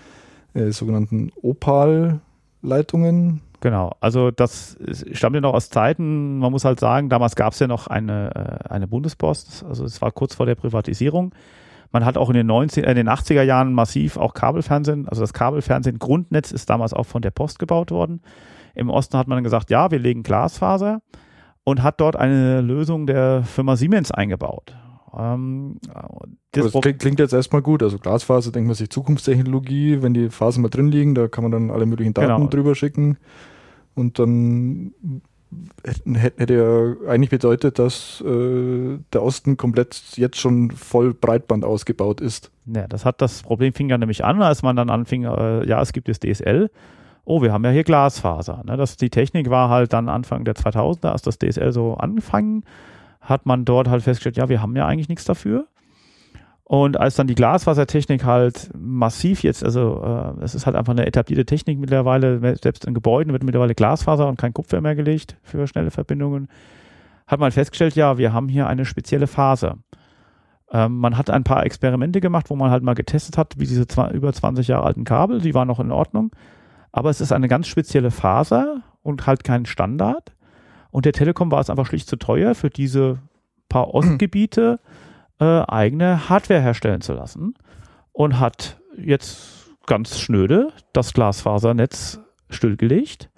[0.54, 3.40] äh, sogenannten Opal-Leitungen.
[3.60, 4.76] Genau, also das
[5.12, 8.30] stammt ja noch aus Zeiten, man muss halt sagen, damals gab es ja noch eine,
[8.34, 11.32] äh, eine Bundespost, also es war kurz vor der Privatisierung.
[11.92, 15.20] Man hat auch in den, 90, äh, in den 80er Jahren massiv auch Kabelfernsehen, also
[15.20, 18.22] das Kabelfernsehen Grundnetz ist damals auch von der Post gebaut worden.
[18.74, 21.02] Im Osten hat man gesagt, ja, wir legen Glasfaser
[21.64, 24.74] und hat dort eine Lösung der Firma Siemens eingebaut.
[25.16, 25.78] Ähm,
[26.52, 27.82] das, das klingt, klingt, jetzt erstmal gut.
[27.82, 31.52] Also Glasfaser denkt man sich Zukunftstechnologie, wenn die Fasern mal drin liegen, da kann man
[31.52, 32.48] dann alle möglichen Daten genau.
[32.48, 33.18] drüber schicken.
[33.94, 34.94] Und dann
[36.14, 42.50] hätte ja eigentlich bedeutet, dass äh, der Osten komplett jetzt schon voll Breitband ausgebaut ist.
[42.66, 45.80] Ja, das hat das Problem fing ja nämlich an, als man dann anfing, äh, ja,
[45.82, 46.70] es gibt das DSL
[47.24, 48.62] oh, wir haben ja hier Glasfaser.
[48.64, 48.76] Ne?
[48.76, 52.64] Das, die Technik war halt dann Anfang der 2000er, als das DSL so angefangen,
[53.20, 55.66] hat man dort halt festgestellt, ja, wir haben ja eigentlich nichts dafür.
[56.64, 61.06] Und als dann die Glasfasertechnik halt massiv jetzt, also äh, es ist halt einfach eine
[61.06, 65.66] etablierte Technik mittlerweile, selbst in Gebäuden wird mittlerweile Glasfaser und kein Kupfer mehr gelegt für
[65.66, 66.48] schnelle Verbindungen,
[67.26, 69.78] hat man festgestellt, ja, wir haben hier eine spezielle Phase.
[70.70, 73.86] Ähm, man hat ein paar Experimente gemacht, wo man halt mal getestet hat, wie diese
[73.86, 76.30] zwei, über 20 Jahre alten Kabel, die waren noch in Ordnung.
[76.92, 80.34] aber es ist eine ganz spezielle Faser und halt kein Standard.
[80.90, 83.18] Und der Telekom war es einfach schlicht zu teuer, für diese
[83.68, 84.78] paar Ostgebiete
[85.42, 87.54] äh, eigene Hardware herstellen zu lassen
[88.12, 93.30] und hat jetzt ganz schnöde das Glasfasernetz stillgelegt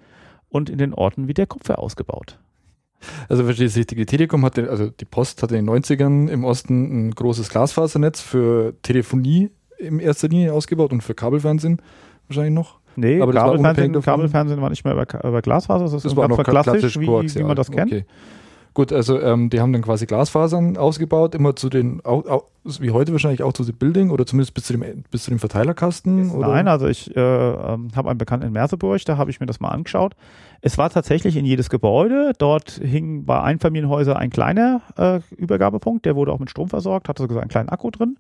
[0.49, 2.39] und in den Orten wie der Kupfer ausgebaut.
[3.29, 7.09] Also verstehe ich die Telekom hatte, also die Post hatte in den 90ern im Osten
[7.09, 11.81] ein großes Glasfasernetz für Telefonie in erster Linie ausgebaut und für Kabelfernsehen
[12.29, 12.79] wahrscheinlich noch.
[12.97, 16.95] Nee, aber Kabelfernsehen, Kabelfernsehen war nicht mehr über, über Glasfaser, das, das war noch klassisch,
[16.95, 17.93] klassisch wie, wie man das kennt.
[17.93, 18.05] Okay.
[18.75, 22.91] Gut, also ähm, die haben dann quasi Glasfasern ausgebaut, immer zu den, auch, auch, wie
[22.91, 26.33] heute wahrscheinlich auch zu dem Building oder zumindest bis zu dem, bis zu dem Verteilerkasten?
[26.33, 26.49] Oder?
[26.49, 29.61] Nein, also ich äh, ähm, habe einen Bekannten in Merseburg, da habe ich mir das
[29.61, 30.17] mal angeschaut.
[30.61, 32.33] Es war tatsächlich in jedes Gebäude.
[32.37, 37.23] Dort hing bei Einfamilienhäusern ein kleiner äh, Übergabepunkt, der wurde auch mit Strom versorgt, hatte
[37.23, 38.19] sogar einen kleinen Akku drin.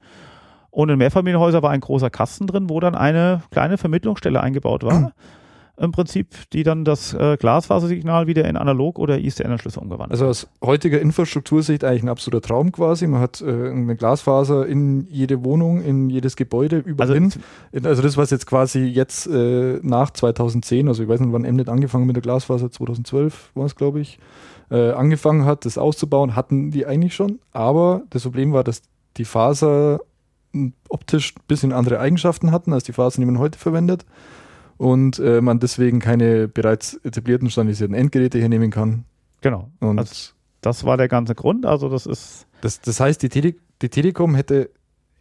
[0.71, 5.12] Und in Mehrfamilienhäusern war ein großer Kasten drin, wo dann eine kleine Vermittlungsstelle eingebaut war
[5.77, 10.49] im Prinzip, die dann das äh, Glasfasersignal wieder in analog oder ISDN-Anschlüsse umgewandelt Also aus
[10.63, 13.07] heutiger Infrastruktursicht eigentlich ein absoluter Traum quasi.
[13.09, 17.85] Man hat äh, eine Glasfaser in jede Wohnung, in jedes Gebäude, überall also, hin.
[17.85, 21.69] Also das, was jetzt quasi jetzt äh, nach 2010, also ich weiß nicht, wann Mnet
[21.69, 24.21] angefangen mit der Glasfaser, 2012 war es, glaube ich,
[24.71, 27.41] äh, angefangen hat, das auszubauen, hatten die eigentlich schon.
[27.53, 28.83] Aber das Problem war, dass
[29.17, 30.01] die Faser
[30.89, 34.05] optisch ein bisschen andere Eigenschaften hatten als die Fasern, die man heute verwendet
[34.77, 39.05] und äh, man deswegen keine bereits etablierten standardisierten Endgeräte hernehmen kann.
[39.41, 39.71] Genau.
[39.81, 41.67] Und also das war der ganze Grund.
[41.67, 42.47] Also das ist.
[42.61, 44.71] Das, das heißt, die, Tele die Telekom hätte,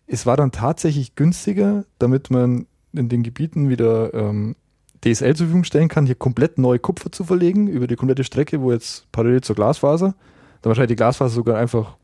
[0.08, 4.56] es war dann tatsächlich günstiger, damit man in den Gebieten wieder ähm,
[5.04, 8.62] DSL zur Verfügung stellen kann, hier komplett neue Kupfer zu verlegen über die komplette Strecke,
[8.62, 10.16] wo jetzt parallel zur Glasfaser,
[10.62, 11.98] dann wahrscheinlich die Glasfaser sogar einfach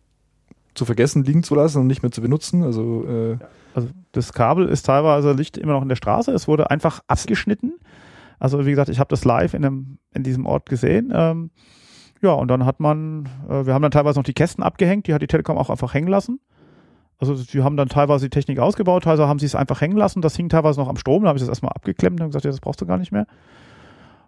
[0.73, 2.63] zu vergessen liegen zu lassen und nicht mehr zu benutzen.
[2.63, 3.37] Also, äh,
[3.73, 6.31] also das Kabel ist teilweise liegt immer noch in der Straße.
[6.31, 7.73] Es wurde einfach abgeschnitten.
[8.39, 11.11] Also wie gesagt, ich habe das live in, einem, in diesem Ort gesehen.
[11.13, 11.51] Ähm,
[12.21, 15.13] ja, und dann hat man, äh, wir haben dann teilweise noch die Kästen abgehängt, die
[15.13, 16.39] hat die Telekom auch einfach hängen lassen.
[17.17, 20.21] Also sie haben dann teilweise die Technik ausgebaut, teilweise haben sie es einfach hängen lassen.
[20.21, 22.51] Das hing teilweise noch am Strom, da habe ich das erstmal abgeklemmt und gesagt, ja,
[22.51, 23.27] das brauchst du gar nicht mehr.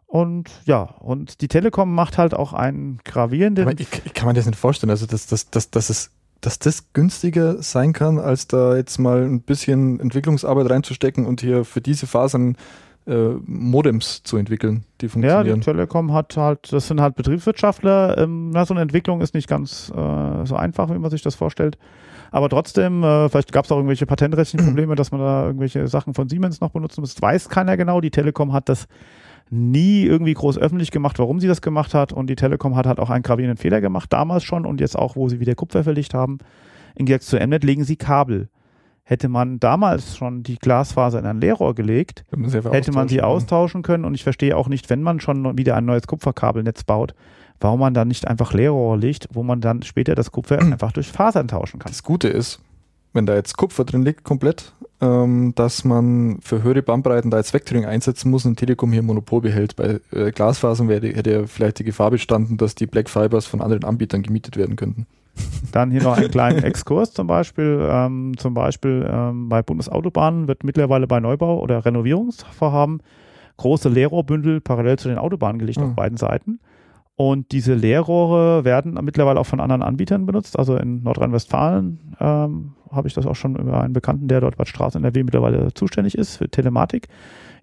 [0.07, 3.69] Und ja, und die Telekom macht halt auch einen gravierenden.
[3.79, 4.89] Ich, ich kann man das nicht vorstellen.
[4.89, 9.23] Also, das, das, das, das ist dass das günstiger sein kann, als da jetzt mal
[9.23, 12.57] ein bisschen Entwicklungsarbeit reinzustecken und hier für diese Fasern
[13.07, 15.47] äh, Modems zu entwickeln, die funktionieren.
[15.47, 18.17] Ja, die Telekom hat halt, das sind halt Betriebswirtschaftler.
[18.17, 21.35] Ähm, na, so eine Entwicklung ist nicht ganz äh, so einfach, wie man sich das
[21.35, 21.77] vorstellt.
[22.31, 26.13] Aber trotzdem, äh, vielleicht gab es auch irgendwelche patentrechtlichen Probleme, dass man da irgendwelche Sachen
[26.13, 27.13] von Siemens noch benutzen muss.
[27.13, 28.01] Das weiß keiner genau.
[28.01, 28.87] Die Telekom hat das
[29.51, 32.13] nie irgendwie groß öffentlich gemacht, warum sie das gemacht hat.
[32.13, 35.15] Und die Telekom hat halt auch einen gravierenden Fehler gemacht, damals schon und jetzt auch,
[35.15, 36.39] wo sie wieder Kupfer verlegt haben.
[36.95, 38.49] Im Gegensatz zu Mnet legen sie Kabel.
[39.03, 42.23] Hätte man damals schon die Glasfaser in ein Leerrohr gelegt,
[42.71, 44.05] hätte man sie austauschen können.
[44.05, 47.13] Und ich verstehe auch nicht, wenn man schon wieder ein neues Kupferkabelnetz baut,
[47.59, 51.11] warum man dann nicht einfach Leerrohr legt, wo man dann später das Kupfer einfach durch
[51.11, 51.91] Fasern tauschen kann.
[51.91, 52.61] Das Gute ist,
[53.13, 57.53] wenn da jetzt Kupfer drin liegt, komplett, ähm, dass man für höhere Bandbreiten da jetzt
[57.53, 59.75] Vectoring einsetzen muss und Telekom hier Monopol behält.
[59.75, 63.61] Bei äh, Glasfasern wäre, hätte ja vielleicht die Gefahr bestanden, dass die Black Fibers von
[63.61, 65.07] anderen Anbietern gemietet werden könnten.
[65.71, 67.87] Dann hier noch einen kleinen Exkurs zum Beispiel.
[67.89, 73.01] Ähm, zum Beispiel ähm, bei Bundesautobahnen wird mittlerweile bei Neubau oder Renovierungsvorhaben
[73.57, 75.87] große Leerrohrbündel parallel zu den Autobahnen gelegt mhm.
[75.87, 76.59] auf beiden Seiten.
[77.15, 80.57] Und diese Leerrohre werden mittlerweile auch von anderen Anbietern benutzt.
[80.57, 84.65] Also in Nordrhein-Westfalen ähm, habe ich das auch schon über einen Bekannten, der dort bei
[84.65, 87.07] Straßen NRW mittlerweile zuständig ist für Telematik.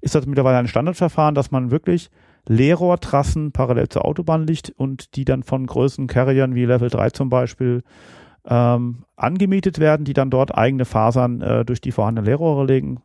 [0.00, 2.10] Ist das mittlerweile ein Standardverfahren, dass man wirklich
[2.46, 7.28] Leerrohrtrassen parallel zur Autobahn liegt und die dann von größeren Carriern wie Level 3 zum
[7.28, 7.82] Beispiel
[8.46, 13.00] ähm, angemietet werden, die dann dort eigene Fasern äh, durch die vorhandenen Leerrohre legen,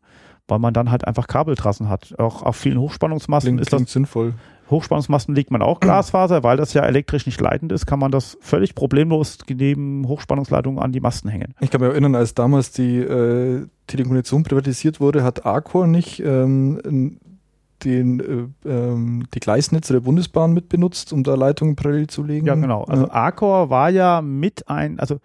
[0.47, 2.17] weil man dann halt einfach Kabeltrassen hat.
[2.19, 4.33] Auch auf vielen Hochspannungsmasten klingt, ist das sinnvoll.
[4.69, 8.37] Hochspannungsmasten legt man auch Glasfaser, weil das ja elektrisch nicht leitend ist, kann man das
[8.41, 11.53] völlig problemlos neben Hochspannungsleitungen an die Masten hängen.
[11.59, 17.19] Ich kann mich erinnern, als damals die äh, Telekommunikation privatisiert wurde, hat Arcor nicht ähm,
[17.83, 18.19] den,
[18.65, 22.47] äh, ähm, die Gleisnetze der Bundesbahn mitbenutzt, um da Leitungen parallel zu legen.
[22.47, 22.83] Ja, genau.
[22.83, 25.19] Also Arcor war ja mit ein, also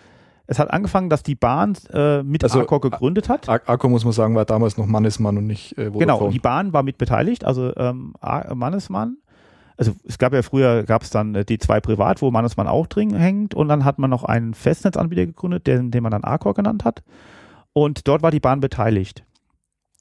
[0.46, 3.48] es hat angefangen, dass die Bahn äh, mit also, Arcor gegründet hat.
[3.48, 5.98] Arcor muss man sagen, war damals noch Mannesmann und nicht äh, Vodafone.
[5.98, 8.14] Genau, die Bahn war mit beteiligt, also ähm,
[8.54, 9.18] Mannesmann
[9.78, 12.86] also es gab ja früher, gab es dann äh, die zwei privat, wo Mannesmann auch
[12.86, 16.52] drin hängt und dann hat man noch einen Festnetzanbieter gegründet, den, den man dann Arcor
[16.54, 17.02] genannt hat
[17.72, 19.24] und dort war die Bahn beteiligt.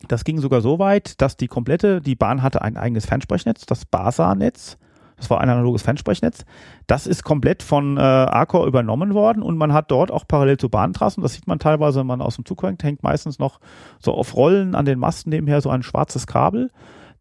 [0.08, 3.86] Das ging sogar so weit, dass die komplette, die Bahn hatte ein eigenes Fernsprechnetz, das
[3.86, 4.78] BASA-Netz.
[5.16, 6.46] Das war ein analoges Fernsprechnetz.
[6.86, 10.70] Das ist komplett von äh, Arcor übernommen worden und man hat dort auch parallel zu
[10.70, 13.60] Bahntrassen, das sieht man teilweise, wenn man aus dem Zug hängt, hängt meistens noch
[14.00, 16.70] so auf Rollen an den Masten nebenher so ein schwarzes Kabel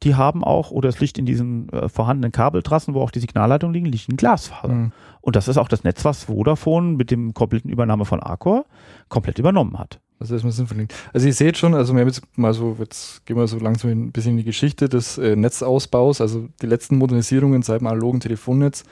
[0.02, 3.74] die haben auch, oder es liegt in diesen äh, vorhandenen Kabeltrassen, wo auch die Signalleitungen
[3.74, 4.74] liegen, liegt ein Glasfaser.
[4.74, 4.92] Mhm.
[5.20, 8.64] Und das ist auch das Netz, was Vodafone mit dem kompletten Übernahme von Arcor
[9.09, 10.00] komplett übernommen hat.
[10.18, 10.87] Also erstmal sinnvoll.
[11.12, 13.90] Also ihr seht schon, also wir haben jetzt mal so, jetzt gehen wir so langsam
[13.90, 18.20] ein bisschen in die Geschichte des äh, Netzausbaus, also die letzten Modernisierungen seit dem analogen
[18.20, 18.85] Telefonnetz,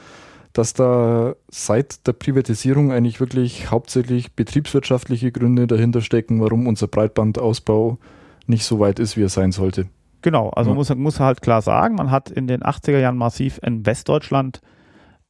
[0.52, 7.98] dass da seit der Privatisierung eigentlich wirklich hauptsächlich betriebswirtschaftliche Gründe dahinter stecken, warum unser Breitbandausbau
[8.46, 9.86] nicht so weit ist, wie er sein sollte.
[10.24, 10.72] Genau, also ja.
[10.72, 14.62] man muss, muss halt klar sagen, man hat in den 80er Jahren massiv in Westdeutschland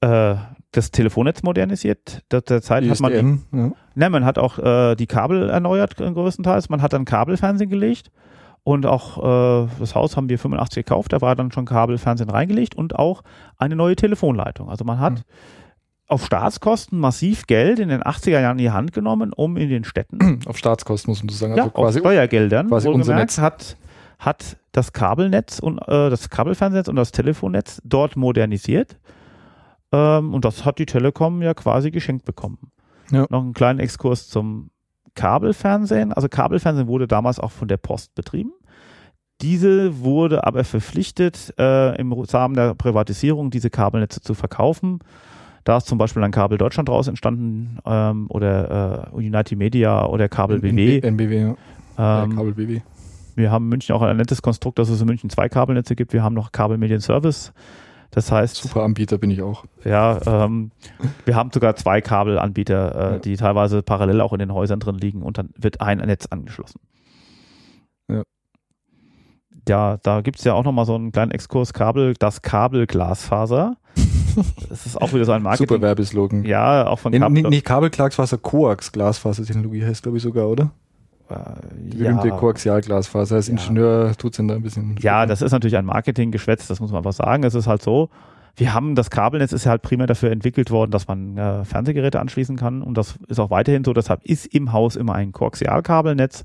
[0.00, 0.36] äh,
[0.70, 2.22] das Telefonnetz modernisiert.
[2.30, 3.72] Derzeit hat man, ja.
[3.96, 6.68] ne, man hat auch äh, die Kabel erneuert größtenteils.
[6.68, 8.12] Man hat dann Kabelfernsehen gelegt
[8.62, 11.12] und auch äh, das Haus haben wir 85 gekauft.
[11.12, 13.22] Da war dann schon Kabelfernsehen reingelegt und auch
[13.58, 14.70] eine neue Telefonleitung.
[14.70, 15.22] Also man hat mhm.
[16.06, 19.82] auf Staatskosten massiv Geld in den 80er Jahren in die Hand genommen, um in den
[19.82, 23.38] Städten auf Staatskosten muss man so sagen, also ja, quasi auf Steuergeldern, quasi unser Netz
[23.38, 23.76] hat
[24.20, 28.98] hat das Kabelnetz und äh, das Kabelfernsetz und das Telefonnetz dort modernisiert
[29.92, 32.58] ähm, und das hat die Telekom ja quasi geschenkt bekommen.
[33.10, 33.26] Ja.
[33.30, 34.70] Noch einen kleinen Exkurs zum
[35.14, 36.12] Kabelfernsehen.
[36.12, 38.52] Also Kabelfernsehen wurde damals auch von der Post betrieben.
[39.40, 44.98] Diese wurde aber verpflichtet, äh, im Rahmen der Privatisierung diese Kabelnetze zu verkaufen.
[45.62, 50.28] Da ist zum Beispiel ein Kabel Deutschland draus entstanden ähm, oder äh, United Media oder
[50.28, 50.98] Kabel BW.
[51.00, 52.22] NBW, ja.
[52.24, 52.80] Ähm, Kabel BW.
[53.34, 56.12] Wir haben in München auch ein nettes Konstrukt, dass es in München zwei Kabelnetze gibt.
[56.12, 57.52] Wir haben noch Kabel Medien Service
[58.14, 58.56] das heißt.
[58.56, 59.64] Super Anbieter bin ich auch.
[59.84, 60.70] Ja, ähm,
[61.24, 63.18] wir haben sogar zwei Kabelanbieter, äh, ja.
[63.18, 66.80] die teilweise parallel auch in den Häusern drin liegen und dann wird ein Netz angeschlossen.
[68.08, 68.22] Ja.
[69.68, 73.76] Ja, da gibt es ja auch nochmal so einen kleinen Exkurs Kabel, das Kabelglasfaser.
[74.68, 75.68] Das ist auch wieder so ein Marketing.
[75.68, 76.42] Super Werbeslogan.
[76.44, 77.42] Ja, auch von Kabel.
[77.42, 80.72] Nee, nicht Kabelglasfaser, Coax Glasfasertechnologie heißt, glaube ich, sogar, oder?
[81.76, 82.36] Die berühmte ja.
[82.36, 83.36] Koaxialglasfaser.
[83.36, 84.14] Als Ingenieur ja.
[84.14, 84.96] tut es da ein bisschen.
[85.00, 87.44] Ja, das ist natürlich ein Marketinggeschwätz, das muss man einfach sagen.
[87.44, 88.10] Es ist halt so,
[88.56, 92.20] wir haben das Kabelnetz ist ja halt primär dafür entwickelt worden, dass man äh, Fernsehgeräte
[92.20, 93.92] anschließen kann und das ist auch weiterhin so.
[93.92, 96.44] Deshalb ist im Haus immer ein Koaxialkabelnetz.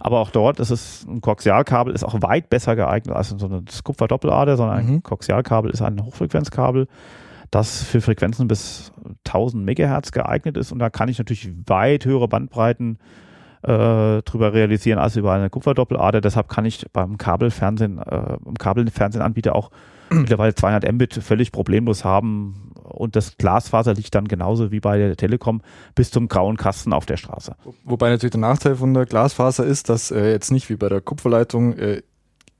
[0.00, 3.62] Aber auch dort ist es ein Koaxialkabel ist auch weit besser geeignet als so eine
[3.84, 5.02] Kupferdoppellader, sondern ein mhm.
[5.02, 6.88] Koaxialkabel ist ein Hochfrequenzkabel,
[7.50, 8.92] das für Frequenzen bis
[9.26, 12.98] 1000 Megahertz geeignet ist und da kann ich natürlich weit höhere Bandbreiten
[13.64, 16.20] äh, drüber realisieren als über eine Kupferdoppelader.
[16.20, 19.70] Deshalb kann ich beim Kabelfernsehen, äh, im Kabelfernsehanbieter auch
[20.10, 25.16] mittlerweile 200 Mbit völlig problemlos haben und das Glasfaser liegt dann genauso wie bei der
[25.16, 25.62] Telekom
[25.94, 27.56] bis zum grauen Kasten auf der Straße.
[27.84, 31.00] Wobei natürlich der Nachteil von der Glasfaser ist, dass äh, jetzt nicht wie bei der
[31.00, 32.02] Kupferleitung äh,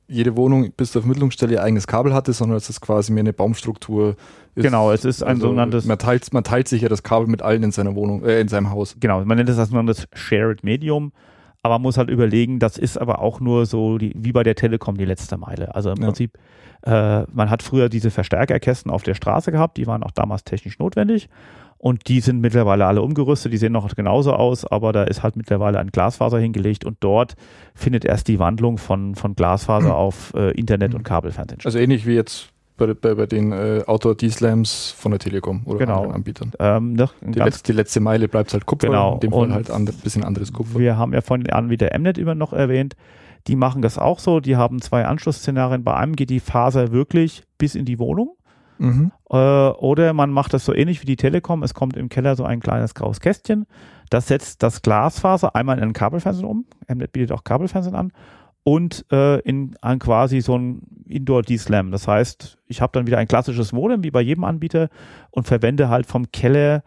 [0.07, 3.33] jede Wohnung bis zur Vermittlungsstelle ihr eigenes Kabel hatte, sondern es ist quasi mehr eine
[3.33, 4.17] Baumstruktur.
[4.55, 5.87] Ist, genau, es ist ein also sogenanntes.
[5.87, 8.49] Man teilt, man teilt sich ja das Kabel mit allen in seiner Wohnung, äh, in
[8.49, 8.97] seinem Haus.
[9.01, 11.12] Genau, man nennt es das sogenanntes Shared Medium.
[11.62, 14.55] Aber man muss halt überlegen, das ist aber auch nur so die, wie bei der
[14.55, 15.75] Telekom die letzte Meile.
[15.75, 16.05] Also im ja.
[16.05, 16.38] Prinzip,
[16.83, 20.79] äh, man hat früher diese Verstärkerkästen auf der Straße gehabt, die waren auch damals technisch
[20.79, 21.31] notwendig.
[21.85, 25.37] Und die sind mittlerweile alle umgerüstet, die sehen noch genauso aus, aber da ist halt
[25.37, 27.35] mittlerweile ein Glasfaser hingelegt und dort
[27.75, 31.66] findet erst die Wandlung von, von Glasfaser auf äh, Internet und Kabelfernsehen statt.
[31.66, 35.97] Also ähnlich wie jetzt bei, bei, bei den äh, Outdoor-D-Slams von der Telekom oder genau.
[35.97, 36.53] anderen Anbietern.
[36.59, 39.14] Ähm, ne, die, letzte, die, letzte, Meile bleibt halt Kupfer, genau.
[39.16, 40.79] in dem Fall halt ein bisschen anderes Kupfer.
[40.79, 42.97] Wir haben ja von Anbieter Mnet über noch erwähnt,
[43.47, 45.85] die machen das auch so, die haben zwei Anschlussszenarien.
[45.85, 48.38] Bei einem geht die Faser wirklich bis in die Wohnung
[48.79, 49.13] Mhm.
[49.31, 51.63] Äh, oder man macht das so ähnlich wie die Telekom.
[51.63, 53.67] Es kommt im Keller so ein kleines graues Kästchen.
[54.11, 56.67] Das setzt das Glasfaser einmal in ein Kabelfernsehen um.
[56.89, 58.13] Mnet bietet auch Kabelfernsehen an.
[58.63, 61.91] Und äh, in ein quasi so ein Indoor D-Slam.
[61.91, 64.89] Das heißt, ich habe dann wieder ein klassisches Modem, wie bei jedem Anbieter,
[65.31, 66.83] und verwende halt vom Keller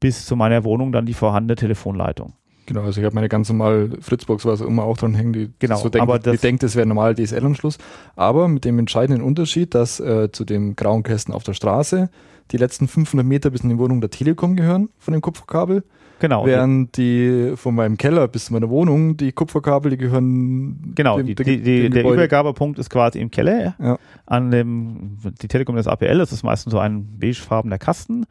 [0.00, 2.34] bis zu meiner Wohnung dann die vorhandene Telefonleitung.
[2.70, 5.74] Genau, also ich habe meine ganz normale Fritzbox, was immer auch dran hängen, die genau,
[5.78, 7.78] so denkt, aber die denkt, es wäre normal DSL-Anschluss.
[8.14, 12.10] Aber mit dem entscheidenden Unterschied, dass äh, zu dem grauen Kästen auf der Straße
[12.52, 15.82] die letzten 500 Meter bis in die Wohnung der Telekom gehören von dem Kupferkabel.
[16.20, 16.46] Genau.
[16.46, 20.92] Während die von meinem Keller bis zu meiner Wohnung, die Kupferkabel, die gehören.
[20.94, 23.74] Genau, dem, die, die, die, der Übergabepunkt ist quasi im Keller.
[23.80, 23.98] Ja.
[24.26, 28.26] An dem, die Telekom das APL, das ist meistens so ein beigefarbener Kasten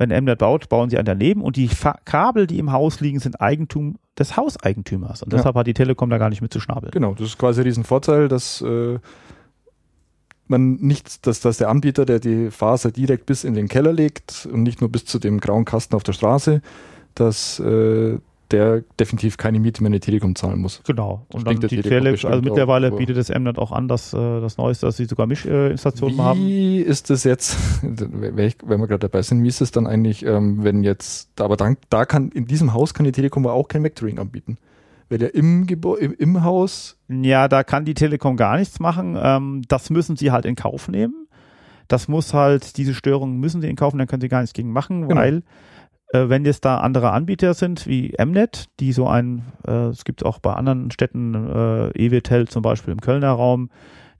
[0.00, 3.20] wenn Mnet baut, bauen sie ein daneben und die Fa Kabel, die im Haus liegen,
[3.20, 5.22] sind Eigentum des Hauseigentümers.
[5.22, 5.60] Und deshalb ja.
[5.60, 6.90] hat die Telekom da gar nicht mit zu schnabeln.
[6.90, 8.98] Genau, das ist quasi ein Riesenvorteil, dass äh,
[10.46, 14.48] man nicht, dass, dass der Anbieter, der die Faser direkt bis in den Keller legt
[14.50, 16.62] und nicht nur bis zu dem grauen Kasten auf der Straße,
[17.14, 18.18] dass äh,
[18.50, 20.82] der definitiv keine Miete mehr in die Telekom zahlen muss.
[20.84, 21.26] Genau.
[21.32, 24.56] Und dann die Telekom, also mittlerweile auch, bietet das Mnet auch an, dass äh, das
[24.56, 26.40] Neueste, dass sie sogar Mischinstallationen äh, haben.
[26.40, 30.64] Wie ist das jetzt, wenn wir gerade dabei sind, wie ist es dann eigentlich, ähm,
[30.64, 34.18] wenn jetzt, aber dann, da kann, in diesem Haus kann die Telekom auch kein Vectoring
[34.18, 34.58] anbieten.
[35.08, 36.96] Weil ja im, im, im Haus.
[37.08, 39.18] Ja, da kann die Telekom gar nichts machen.
[39.20, 41.26] Ähm, das müssen sie halt in Kauf nehmen.
[41.88, 44.54] Das muss halt, diese Störungen müssen sie in Kauf nehmen, dann können sie gar nichts
[44.54, 45.20] gegen machen, Genau.
[45.20, 45.42] weil
[46.12, 50.38] wenn jetzt da andere Anbieter sind, wie Mnet, die so ein, äh, es gibt auch
[50.38, 53.70] bei anderen Städten, äh, EWTEL zum Beispiel im Kölner Raum,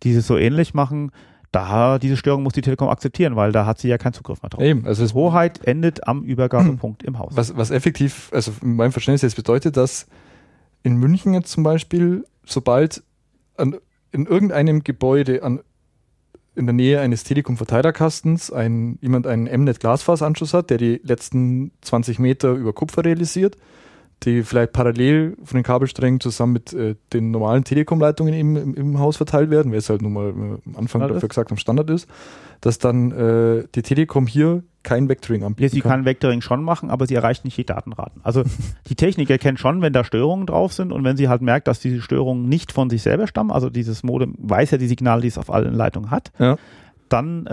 [0.03, 1.11] die es so ähnlich machen,
[1.53, 4.51] da diese Störung muss die Telekom akzeptieren, weil da hat sie ja keinen Zugriff mehr
[4.51, 4.63] drauf.
[4.63, 7.33] Eben, also es, Hoheit endet am Übergabepunkt im Haus.
[7.35, 10.07] was, was effektiv, also in meinem Verständnis jetzt bedeutet, dass
[10.83, 13.03] in München jetzt zum Beispiel, sobald
[13.57, 13.77] an,
[14.13, 15.61] in irgendeinem Gebäude an,
[16.61, 22.53] in der Nähe eines Telekom-Verteilerkastens ein, jemand einen Mnet-Glasfaseranschluss hat, der die letzten 20 Meter
[22.53, 23.57] über Kupfer realisiert,
[24.23, 29.17] die vielleicht parallel von den Kabelsträngen zusammen mit äh, den normalen Telekom-Leitungen im, im, Haus
[29.17, 31.91] verteilt werden, weil es halt nun mal äh, am Anfang Standard dafür gesagt am Standard
[31.91, 32.07] ist,
[32.61, 36.91] dass dann äh, die Telekom hier kein Vectoring anbieten Ja, sie kann Vectoring schon machen,
[36.91, 38.21] aber sie erreicht nicht die Datenraten.
[38.25, 38.45] Also
[38.89, 41.81] die Technik erkennt schon, wenn da Störungen drauf sind und wenn sie halt merkt, dass
[41.81, 45.29] diese Störungen nicht von sich selber stammen, also dieses Modem weiß ja die Signale, die
[45.29, 46.57] es auf allen Leitungen hat, Ja.
[47.11, 47.51] dann äh,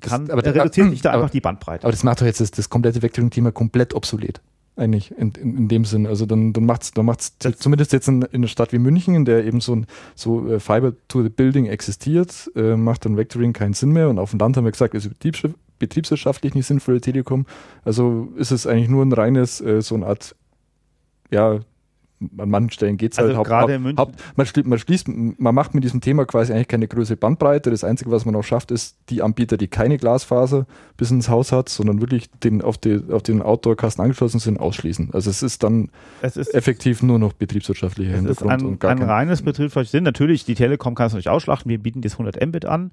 [0.00, 1.84] kann, aber- äh, reduziert sich da aber- einfach die Bandbreite.
[1.84, 4.42] Aber das macht doch jetzt das, das komplette Vectoring-Thema komplett obsolet.
[4.76, 6.06] Eigentlich in, in, in dem Sinn.
[6.06, 9.14] Also dann, dann macht es dann macht's zumindest jetzt in, in einer Stadt wie München,
[9.14, 13.16] in der eben so ein so äh, Fiber to the Building existiert, äh, macht dann
[13.16, 14.08] Vectoring keinen Sinn mehr.
[14.08, 15.42] Und auf dem Land haben wir gesagt, ist betriebs
[15.78, 17.46] betriebswirtschaftlich nicht sinnvoll, Telekom.
[17.84, 20.34] Also ist es eigentlich nur ein reines, äh, so eine Art,
[21.30, 21.60] ja,
[22.38, 25.08] an manchen Stellen geht es Also halt gerade in München- Haupt, man, schließt, man schließt,
[25.08, 27.70] man macht mit diesem Thema quasi eigentlich keine größere Bandbreite.
[27.70, 31.52] Das Einzige, was man auch schafft, ist die Anbieter, die keine Glasfaser bis ins Haus
[31.52, 35.10] hat, sondern wirklich den auf, die, auf den Outdoor-Kasten angeschlossen sind, ausschließen.
[35.12, 35.90] Also es ist dann
[36.22, 39.92] Es ist, effektiv nur noch betriebswirtschaftlicher es ist Hintergrund ein, und gar ein reines betriebswirtschaftliches
[39.92, 40.04] Sinn.
[40.04, 42.90] Natürlich, die Telekom kann es nicht ausschlachten, wir bieten das 100 Mbit an.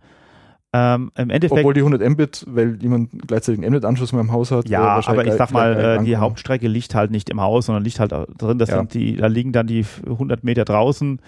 [0.74, 4.52] Ähm, Im Endeffekt Obwohl die 100 Mbit, weil jemand gleichzeitig einen Mbit-Anschluss mehr im Haus
[4.52, 4.68] hat.
[4.68, 6.16] äh, Ja, wahrscheinlich aber ich sag mal, äh, die.
[6.16, 8.58] Hauptstrecke liegt halt nicht im Haus, sondern liegt halt drin.
[8.58, 8.78] Das Ja.
[8.78, 11.20] sind die, da liegen dann die 100 Meter draußen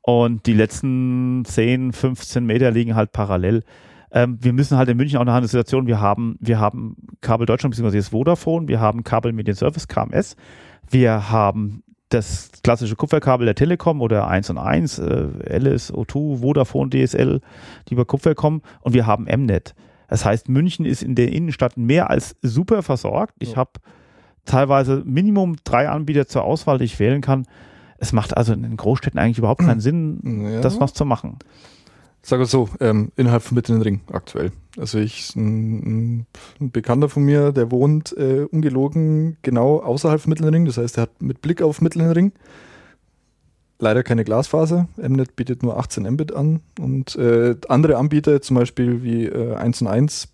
[0.00, 3.62] und die letzten 10, 15 Meter liegen halt parallel.
[4.10, 7.44] Ähm, wir müssen halt in München auch noch eine Situation, wir haben, wir haben Kabel
[7.44, 7.98] Deutschland bzw.
[7.98, 10.34] das Vodafone, wir haben Kabel Medien Service, KMS,
[10.88, 16.90] wir haben das klassische Kupferkabel der Telekom oder 1 und 1, äh, LS, O2, Vodafone,
[16.90, 17.40] DSL,
[17.88, 19.74] die über Kupfer kommen und wir haben Mnet.
[20.08, 23.34] Das heißt, München ist in der Innenstadt mehr als super versorgt.
[23.40, 23.56] Ich Ja.
[23.56, 23.72] habe
[24.46, 27.46] teilweise Minimum drei Anbieter zur Auswahl, die ich wählen kann.
[27.98, 30.60] Es macht also in den Großstädten eigentlich überhaupt keinen Sinn, Ja.
[30.60, 31.38] das was zu machen.
[32.22, 34.52] Sag mal so, ähm, innerhalb von Mitten in den Ring aktuell.
[34.76, 36.26] Also ich, ein,
[36.60, 40.64] ein Bekannter von mir, der wohnt äh, ungelogen genau außerhalb von Mitten in den Ring.
[40.66, 42.32] Das heißt, er hat mit Blick auf Mitten in den Ring
[43.78, 44.88] leider keine Glasfaser.
[44.96, 49.82] Mnet bietet nur 18 Mbit an und äh, andere Anbieter, zum Beispiel wie äh, 1
[49.82, 50.28] und 1,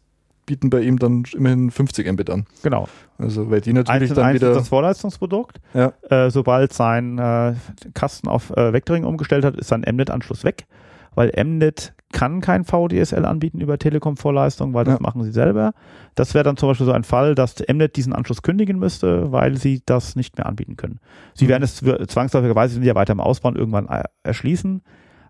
[0.47, 2.47] bieten bei ihm dann immerhin 50 Mbit an.
[2.62, 2.88] Genau.
[3.18, 5.61] Also weil die natürlich Eins und dann eins ist wieder das Vorleistungsprodukt.
[5.73, 5.92] Ja.
[6.09, 7.55] Äh, sobald sein äh,
[7.94, 10.66] Kasten auf äh, Vectoring umgestellt hat, ist sein Mnet-Anschluss weg,
[11.14, 15.00] weil Mnet kann kein VDSL anbieten über Telekom-Vorleistung, weil das Ja.
[15.00, 15.72] machen sie selber.
[16.14, 19.57] Das wäre dann zum Beispiel so ein Fall, dass Mnet diesen Anschluss kündigen müsste, weil
[19.57, 21.00] sie das nicht mehr anbieten können.
[21.35, 21.48] Sie Mhm.
[21.48, 24.83] werden es zw- zwangsläufigerweise, sie ja weiter im Ausbauen irgendwann äh, erschließen.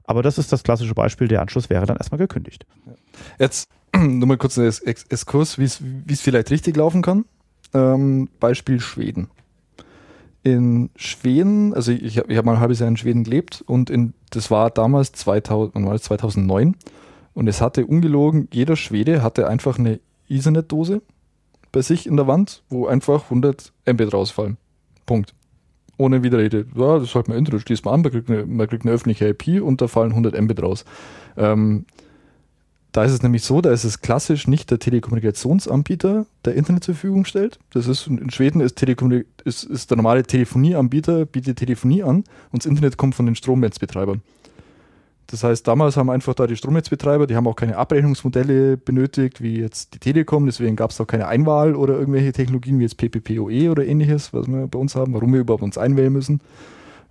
[0.07, 2.67] Aber das ist das klassische Beispiel, der Anschluss wäre dann erstmal gekündigt.
[3.39, 7.25] Jetzt nur mal kurz Ex- Exkurs, wie es wie es vielleicht richtig laufen kann.
[7.73, 9.29] Ähm, Beispiel Schweden.
[10.43, 13.89] In Schweden, also ich habe ich hab mal ein halbes Jahr in Schweden gelebt und
[13.89, 16.03] in, das war damals 2000, wann war das?
[16.03, 16.77] 2009
[17.35, 21.03] und es hatte ungelogen, jeder Schwede hatte einfach eine Ethernet-Dose
[21.73, 24.57] bei sich in der Wand, wo einfach 100 Mbit rausfallen.
[25.07, 25.35] Punkt.
[25.97, 26.67] Ohne Widerrede.
[26.75, 28.93] Ja, das ist halt mal Internet, schließt mal an, man kriegt, eine, man kriegt eine
[28.93, 30.85] öffentliche IP und da fallen 100 Mbit raus.
[31.37, 31.85] Ähm,
[32.95, 36.95] da ist es nämlich so, da ist es klassisch nicht der Telekommunikationsanbieter, der Internet zur
[36.95, 37.59] Verfügung stellt.
[37.73, 42.23] Das ist in Schweden ist, Telekommunik ist, ist der normale Telefonieanbieter, bietet Telefonie an
[42.53, 44.23] und das Internet kommt von den Stromnetzbetreibern.
[45.27, 49.59] Das heißt, damals haben einfach da die Stromnetzbetreiber, die haben auch keine Abrechnungsmodelle benötigt, wie
[49.59, 53.73] jetzt die Telekom, deswegen gab es auch keine Einwahl oder irgendwelche Technologien wie jetzt PPPoE
[53.73, 56.41] oder ähnliches, was wir bei uns haben, warum wir überhaupt uns einwählen müssen.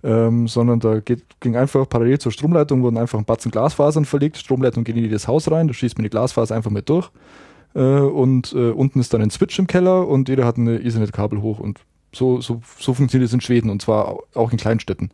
[0.06, 4.36] Ähm, sondern da geht, ging einfach parallel zur Stromleitung, wurden einfach ein Batzen Glasfasern verlegt,
[4.36, 7.10] Stromleitung geht in jedes Haus rein, da schießt man die Glasfaser einfach mit durch
[7.74, 11.40] äh, und äh, unten ist dann ein Switch im Keller und jeder hat ein Ethernet-Kabel
[11.40, 11.80] hoch und
[12.14, 15.10] so, so, so funktioniert es in Schweden und zwar au- auch in Kleinstädten.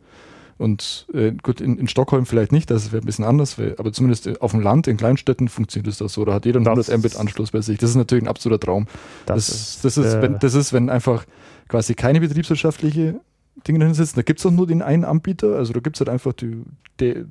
[0.57, 4.41] Und äh, gut, in, in Stockholm vielleicht nicht, das wäre ein bisschen anders, aber zumindest
[4.41, 6.25] auf dem Land, in Kleinstädten funktioniert das so.
[6.25, 7.79] Da hat jeder einen Das 100 Mbit-Anschluss bei sich.
[7.79, 8.85] Das ist natürlich ein absoluter Traum.
[9.25, 11.25] Das, das, ist, äh, wenn, das ist, wenn einfach
[11.67, 13.21] quasi keine betriebswirtschaftliche
[13.67, 14.15] Dinge sitzen.
[14.17, 15.55] Da gibt es auch nur den einen Anbieter.
[15.55, 16.63] Also da gibt es halt einfach die,
[16.99, 17.25] der,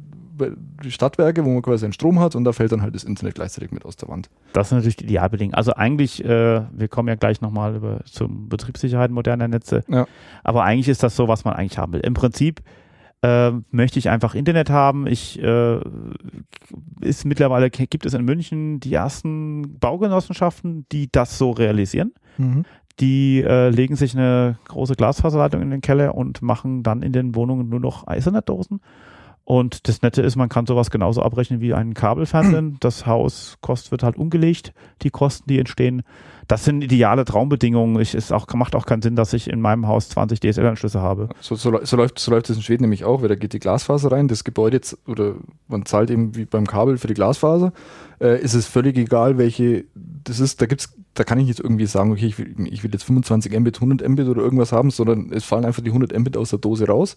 [0.85, 3.35] die Stadtwerke, wo man quasi einen Strom hat und da fällt dann halt das Internet
[3.35, 4.31] gleichzeitig mit aus der Wand.
[4.53, 5.55] Das ist natürlich die Idealbedingung.
[5.55, 10.07] Also eigentlich, äh, wir kommen ja gleich nochmal über zum Betriebssicherheit moderner Netze, Ja.
[10.43, 12.01] aber eigentlich ist das so, was man eigentlich haben will.
[12.01, 12.63] Im Prinzip
[13.23, 15.07] äh, möchte ich einfach Internet haben.
[15.07, 15.81] Ich äh,
[17.03, 22.13] ist mittlerweile gibt es in München die ersten Baugenossenschaften, die das so realisieren.
[22.99, 27.35] Die äh, legen sich eine große Glasfaserleitung in den Keller und machen dann in den
[27.35, 28.81] Wohnungen nur noch Ethernet-Dosen.
[29.51, 32.77] Und das Nette ist, man kann sowas genauso abrechnen wie einen Kabelfernsehen.
[32.81, 34.73] Das Haus kost, wird halt umgelegt,
[35.03, 36.03] die Kosten, die entstehen.
[36.47, 38.01] Das sind ideale Traumbedingungen.
[38.01, 41.31] Ich, es auch, macht auch keinen Sinn, dass ich in meinem Haus 20 DSL-Anschlüsse habe.
[41.41, 43.59] So, so, so, läuft, so läuft es in Schweden nämlich auch, weil da geht die
[43.59, 45.35] Glasfaser rein, das Gebäude jetzt, oder
[45.67, 47.73] man zahlt eben wie beim Kabel für die Glasfaser,
[48.21, 49.85] äh, ist es völlig egal, welche,
[50.31, 52.91] das ist, da gibt's, da kann ich nicht irgendwie sagen, okay, ich will, ich will
[52.93, 56.37] jetzt 25 Mbit, 100 Mbit oder irgendwas haben, sondern es fallen einfach die 100 Mbit
[56.37, 57.17] aus der Dose raus.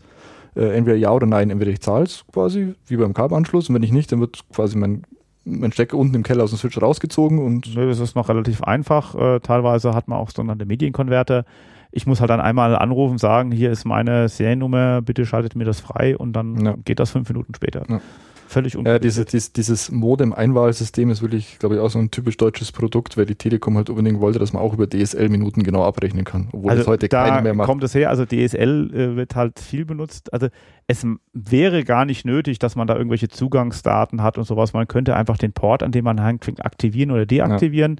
[0.55, 3.83] Äh, entweder ja oder nein, entweder ich zahle es quasi, wie beim Kabelanschluss, und wenn
[3.83, 5.03] ich nicht, dann wird quasi mein
[5.45, 7.75] mein Stecker unten im Keller aus dem Switch rausgezogen und.
[7.75, 9.13] Nö, das ist noch relativ einfach.
[9.13, 11.43] Äh, teilweise hat man auch sogenannte Medienkonverter.
[11.91, 15.81] Ich muss halt dann einmal anrufen, sagen, hier ist meine Seriennummer, bitte schaltet mir das
[15.81, 16.75] frei und dann Ja.
[16.85, 17.83] geht das fünf Minuten später.
[17.89, 17.99] Ja.
[18.47, 19.03] Völlig Ja, unkompliziert.
[19.03, 23.25] diese, dies, dieses Modem-Einwahlsystem ist wirklich, glaube ich, auch so ein typisch deutsches Produkt, weil
[23.25, 26.87] die Telekom halt unbedingt wollte, dass man auch über DSL-Minuten genau abrechnen kann, obwohl das
[26.87, 27.67] heute Also da keiner mehr macht.
[27.67, 30.31] kommt es her, also DSL äh, wird halt viel benutzt.
[30.33, 30.47] Also
[30.87, 34.73] es wäre gar nicht nötig, dass man da irgendwelche Zugangsdaten hat und sowas.
[34.73, 37.99] Man könnte einfach den Port, an dem man hängt, aktivieren oder deaktivieren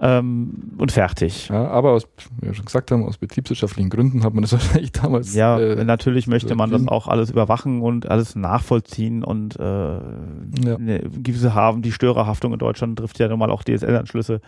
[0.00, 1.48] ähm, und fertig.
[1.48, 2.06] Ja, aber aus,
[2.40, 5.34] wie wir schon gesagt haben, aus betriebswirtschaftlichen Gründen hat man das wahrscheinlich damals.
[5.34, 11.00] Ja, äh, natürlich möchte man das auch alles überwachen und alles nachvollziehen und äh, eine
[11.22, 11.82] gewisse haben.
[11.82, 14.40] Die Störerhaftung in Deutschland trifft ja nun mal auch DSL-Anschlüsse.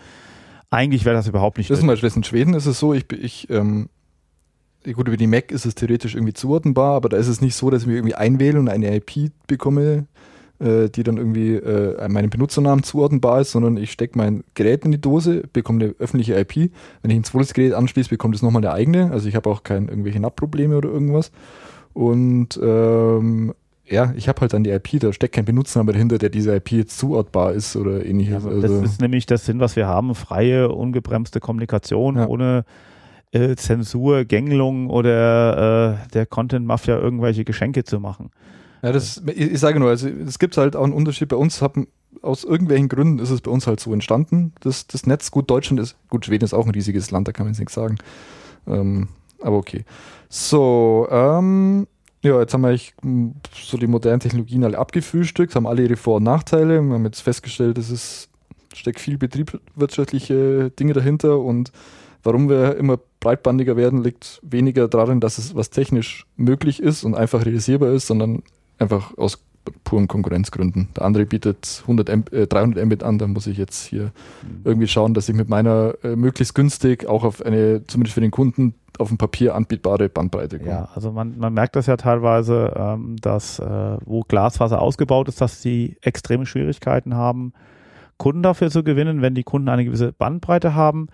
[0.70, 2.02] Eigentlich wäre das überhaupt nicht Das ist zum nötig.
[2.02, 3.88] Beispiel in Schweden ist es so, ich, ich ähm,
[4.84, 7.70] gut, über die Mac ist es theoretisch irgendwie zuordnenbar, aber da ist es nicht so,
[7.70, 10.06] dass ich mir irgendwie einwähle und eine IP bekomme,
[10.60, 14.92] äh, die dann irgendwie äh, meinem Benutzernamen zuordnenbar ist, sondern ich stecke mein Gerät in
[14.92, 16.70] die Dose, bekomme eine öffentliche IP.
[17.02, 19.10] Wenn ich ein zweites Gerät anschließe, bekommt es nochmal eine eigene.
[19.10, 21.32] Also ich habe auch keine irgendwelche NAT-Probleme oder irgendwas.
[21.92, 23.54] Und ähm,
[23.86, 26.72] ja, ich habe halt dann die IP, da steckt kein Benutzername dahinter, der dieser IP
[26.72, 28.46] jetzt zuordbar ist oder ähnliches.
[28.46, 32.26] Also das also, ist nämlich das Sinn, was wir haben, freie, ungebremste Kommunikation Ja.
[32.28, 32.64] ohne
[33.32, 38.30] äh, Zensur, Gängelung oder äh, der Content-Mafia irgendwelche Geschenke zu machen.
[38.82, 41.28] Ja, das, ich, ich sage nur, also es gibt halt auch einen Unterschied.
[41.28, 41.88] Bei uns haben,
[42.22, 44.52] aus irgendwelchen Gründen ist es bei uns halt so entstanden.
[44.60, 47.46] Das, das Netz, gut, Deutschland ist, gut, Schweden ist auch ein riesiges Land, da kann
[47.46, 47.98] man jetzt nichts sagen.
[48.66, 49.08] Ähm,
[49.40, 49.84] aber okay.
[50.28, 51.86] So, ähm,
[52.22, 55.96] ja, jetzt haben wir eigentlich mh, so die modernen Technologien alle abgefrühstückt, haben alle ihre
[55.96, 56.82] Vor- und Nachteile.
[56.82, 58.28] Wir haben jetzt festgestellt, es ist,
[58.74, 61.72] steckt viel betriebswirtschaftliche Dinge dahinter und
[62.22, 67.14] warum wir immer breitbandiger werden, liegt weniger darin, dass es was technisch möglich ist und
[67.14, 68.42] einfach realisierbar ist, sondern
[68.80, 69.38] einfach aus
[69.84, 70.88] puren Konkurrenzgründen.
[70.96, 74.12] Der andere bietet 100 Mb, äh, 300 Mbit an, dann muss ich jetzt hier
[74.64, 78.30] irgendwie schauen, dass ich mit meiner äh, möglichst günstig auch auf eine, zumindest für den
[78.30, 80.70] Kunden, auf dem Papier anbietbare Bandbreite komme.
[80.70, 85.40] Ja, also man, man merkt das ja teilweise, ähm, dass äh, wo Glasfaser ausgebaut ist,
[85.40, 87.52] dass sie extreme Schwierigkeiten haben,
[88.18, 91.08] Kunden dafür zu gewinnen, wenn die Kunden eine gewisse Bandbreite haben.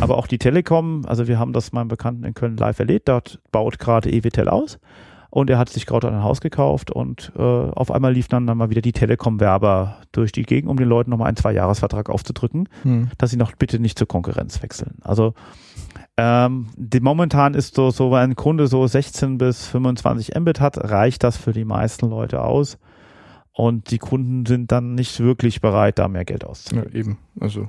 [0.00, 3.38] Aber auch die Telekom, also wir haben das meinem Bekannten in Köln live erlebt, dort
[3.52, 4.78] baut gerade EWTEL aus
[5.36, 8.56] und er hat sich gerade ein Haus gekauft und äh, auf einmal lief dann, dann
[8.56, 13.08] mal wieder die Telekom-Werber durch die Gegend, um den Leuten nochmal einen Zwei-Jahres-Vertrag aufzudrücken Hm.
[13.18, 14.94] dass sie noch bitte nicht zur Konkurrenz wechseln.
[15.02, 15.34] Also
[16.16, 20.78] ähm, die, momentan ist so, so, wenn ein Kunde so 16 bis 25 Mbit hat,
[20.90, 22.78] reicht das für die meisten Leute aus.
[23.52, 26.92] Und die Kunden sind dann nicht wirklich bereit, da mehr Geld Ja, auszugeben.
[26.94, 27.18] eben.
[27.40, 27.68] Also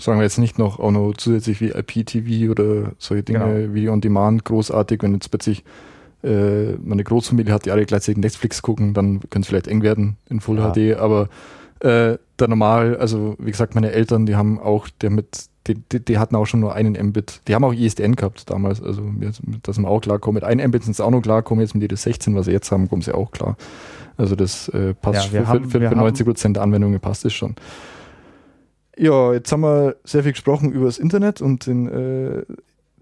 [0.00, 3.74] sagen wir jetzt nicht noch auch noch zusätzlich wie IPTV oder solche Dinge Genau.
[3.74, 5.62] wie On Demand großartig, wenn jetzt plötzlich
[6.22, 9.82] äh, man eine Großfamilie hat, die alle gleichzeitig Netflix gucken, dann könnte es vielleicht eng
[9.82, 10.72] werden in Full Ja.
[10.72, 11.28] HD, aber
[11.80, 16.04] äh, der normal, also wie gesagt, meine Eltern, die haben auch, der mit, die, die,
[16.04, 17.40] die hatten auch schon nur einen Mbit.
[17.48, 19.02] Die haben auch ISDN gehabt damals, also
[19.62, 20.34] da sind wir auch klarkommen.
[20.34, 22.70] Mit einem Mbit sind sie auch noch klarkommen, jetzt mit jedes 16, was sie jetzt
[22.72, 23.56] haben, kommen sie auch klar.
[24.16, 27.24] Also das äh, passt Ja, für, haben- für, für haben- 90 Prozent der Anwendungen passt
[27.24, 27.54] es schon.
[28.96, 32.42] Ja, jetzt haben wir sehr viel gesprochen über das Internet und den äh,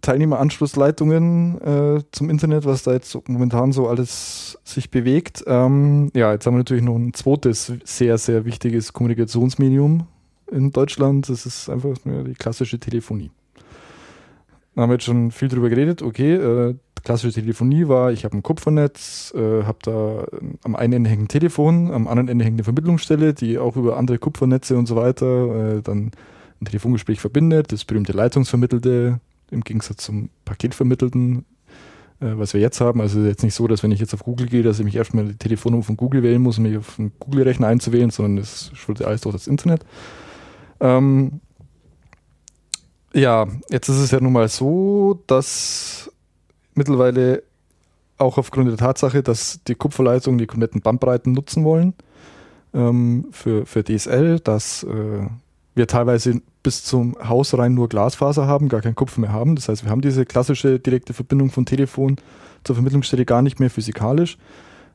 [0.01, 5.45] Teilnehmeranschlussleitungen äh, zum Internet, was da jetzt momentan so alles sich bewegt.
[5.47, 10.07] Ähm, ja, jetzt haben wir natürlich noch ein zweites sehr, sehr wichtiges Kommunikationsmedium
[10.51, 11.29] in Deutschland.
[11.29, 13.31] Das ist einfach die klassische Telefonie.
[14.75, 16.03] Da haben wir jetzt schon viel drüber geredet.
[16.03, 20.27] Okay, äh, klassische Telefonie war, ich habe ein Kupfernetz, äh, habe da
[20.63, 23.97] am einen Ende hängt ein Telefon, am anderen Ende hängt eine Vermittlungsstelle, die auch über
[23.97, 26.13] andere Kupfernetze und so weiter äh, dann
[26.61, 29.21] ein Telefongespräch verbindet, das berühmte Leitungsvermittelte
[29.51, 31.45] im Gegensatz zum Paketvermittelten
[32.21, 33.01] äh, was wir jetzt haben.
[33.01, 35.25] Also jetzt nicht so, dass wenn ich jetzt auf Google gehe, dass ich mich erstmal
[35.25, 39.07] die Telefonnummer von Google wählen muss, um mich auf einen Google-Rechner einzuwählen, sondern es schuldet
[39.07, 39.85] alles durch das Internet.
[40.81, 41.41] Ähm,
[43.15, 46.13] ja, jetzt ist es ja nun mal so, dass
[46.75, 47.43] mittlerweile
[48.19, 51.95] auch aufgrund der Tatsache, dass die Kupferleitungen die kompletten Bandbreiten nutzen wollen
[52.75, 55.27] ähm, für, für DSL, dass äh,
[55.75, 59.57] wir teilweise bis zum Haus rein nur Glasfaser haben, gar kein Kupfer mehr haben.
[59.57, 62.17] Das heißt, wir haben diese klassische direkte Verbindung von Telefon
[62.65, 64.37] zur Vermittlungsstelle gar nicht mehr physikalisch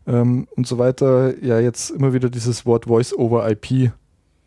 [0.07, 1.33] ähm, und so weiter.
[1.43, 3.89] Ja, jetzt immer wieder dieses Wort Voice over IP äh,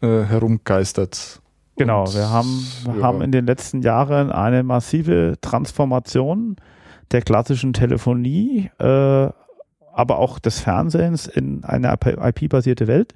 [0.00, 1.40] herumgeistert.
[1.76, 3.02] Genau, und, wir haben, ja.
[3.02, 6.56] haben in den letzten Jahren eine massive Transformation
[7.12, 8.84] der klassischen Telefonie, äh,
[9.92, 13.14] aber auch des Fernsehens in eine IP-basierte Welt.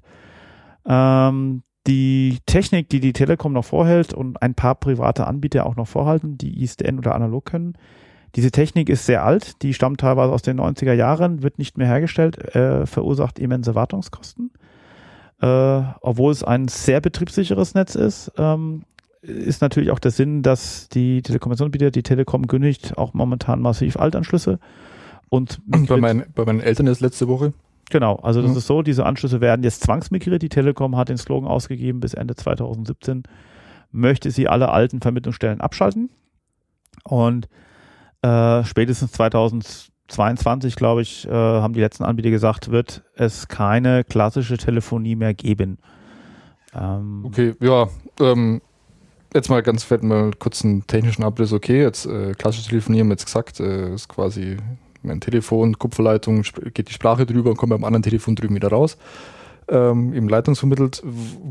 [0.86, 5.88] Ähm, die Technik, die die Telekom noch vorhält und ein paar private Anbieter auch noch
[5.88, 7.74] vorhalten, die ISDN oder analog können,
[8.34, 11.86] diese Technik ist sehr alt, die stammt teilweise aus den 90er Jahren, wird nicht mehr
[11.86, 14.50] hergestellt, äh, verursacht immense Wartungskosten.
[15.40, 15.46] Äh,
[16.00, 18.84] obwohl es ein sehr betriebssicheres Netz ist, ähm,
[19.20, 24.58] ist natürlich auch der Sinn, dass die Telekommunikationsanbieter, die Telekom kündigt auch momentan massiv Altanschlüsse.
[25.28, 27.52] Und bei, mein, bei meinen Eltern ist letzte Woche
[27.92, 28.56] Genau, also das mhm.
[28.56, 30.40] ist so, diese Anschlüsse werden jetzt zwangsmigriert.
[30.40, 33.24] Die Telekom hat den Slogan ausgegeben, bis Ende 2017
[33.90, 36.08] möchte sie alle alten Vermittlungsstellen abschalten.
[37.04, 37.50] Und
[38.22, 44.56] äh, spätestens 2022, glaube ich, äh, haben die letzten Anbieter gesagt, wird es keine klassische
[44.56, 45.76] Telefonie mehr geben.
[46.74, 47.88] Ähm, okay, ja,
[48.20, 48.62] ähm,
[49.34, 51.52] jetzt mal ganz fett mal kurz einen technischen Abriss.
[51.52, 54.56] Okay, jetzt äh, klassische Telefonie haben wir jetzt gesagt, äh, ist quasi
[55.02, 56.42] mein Telefon, Kupferleitung,
[56.74, 58.96] geht die Sprache drüber und kommt beim anderen Telefon drüben wieder raus.
[59.68, 61.02] Ähm, eben leitungsvermittelt.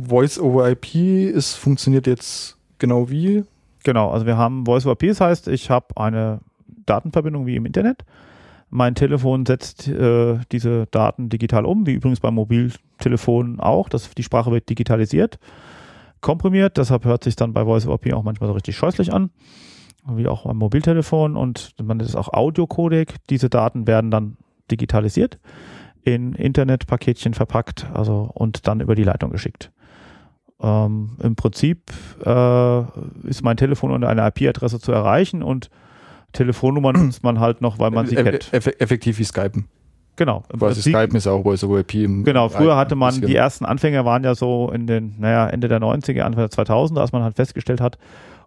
[0.08, 3.44] Voice over IP ist, funktioniert jetzt genau wie?
[3.84, 6.40] Genau, also wir haben Voice over IP, das heißt, ich habe eine
[6.86, 8.04] Datenverbindung wie im Internet.
[8.70, 13.90] Mein Telefon setzt äh, diese Daten digital um, wie übrigens beim Mobiltelefon auch.
[13.90, 15.40] Das, die Sprache wird digitalisiert,
[16.22, 19.30] komprimiert, deshalb hört sich dann bei Voice over IP auch manchmal so richtig scheußlich an
[20.08, 23.16] wie auch am Mobiltelefon und man es auch Audiocodec.
[23.30, 24.38] Diese Daten werden dann
[24.70, 25.40] digitalisiert,
[26.04, 29.72] in Internetpaketchen verpackt, also und dann über die Leitung geschickt.
[30.62, 31.92] Ähm, Im Prinzip
[32.24, 32.82] äh,
[33.28, 35.70] ist mein Telefon unter einer IP-Adresse zu erreichen und
[36.34, 38.54] Telefonnummern nutzt man halt noch, weil man sie kennt.
[38.54, 39.68] Effektiv wie Skypen.
[40.18, 40.44] Genau.
[40.58, 41.92] Quasi Skypen ist auch Voice over IP.
[42.26, 45.80] Genau, früher hatte man, die ersten Anfänger waren ja so in den, naja, Ende der
[45.80, 47.98] 90er, Anfang der 2000er, als man halt festgestellt hat,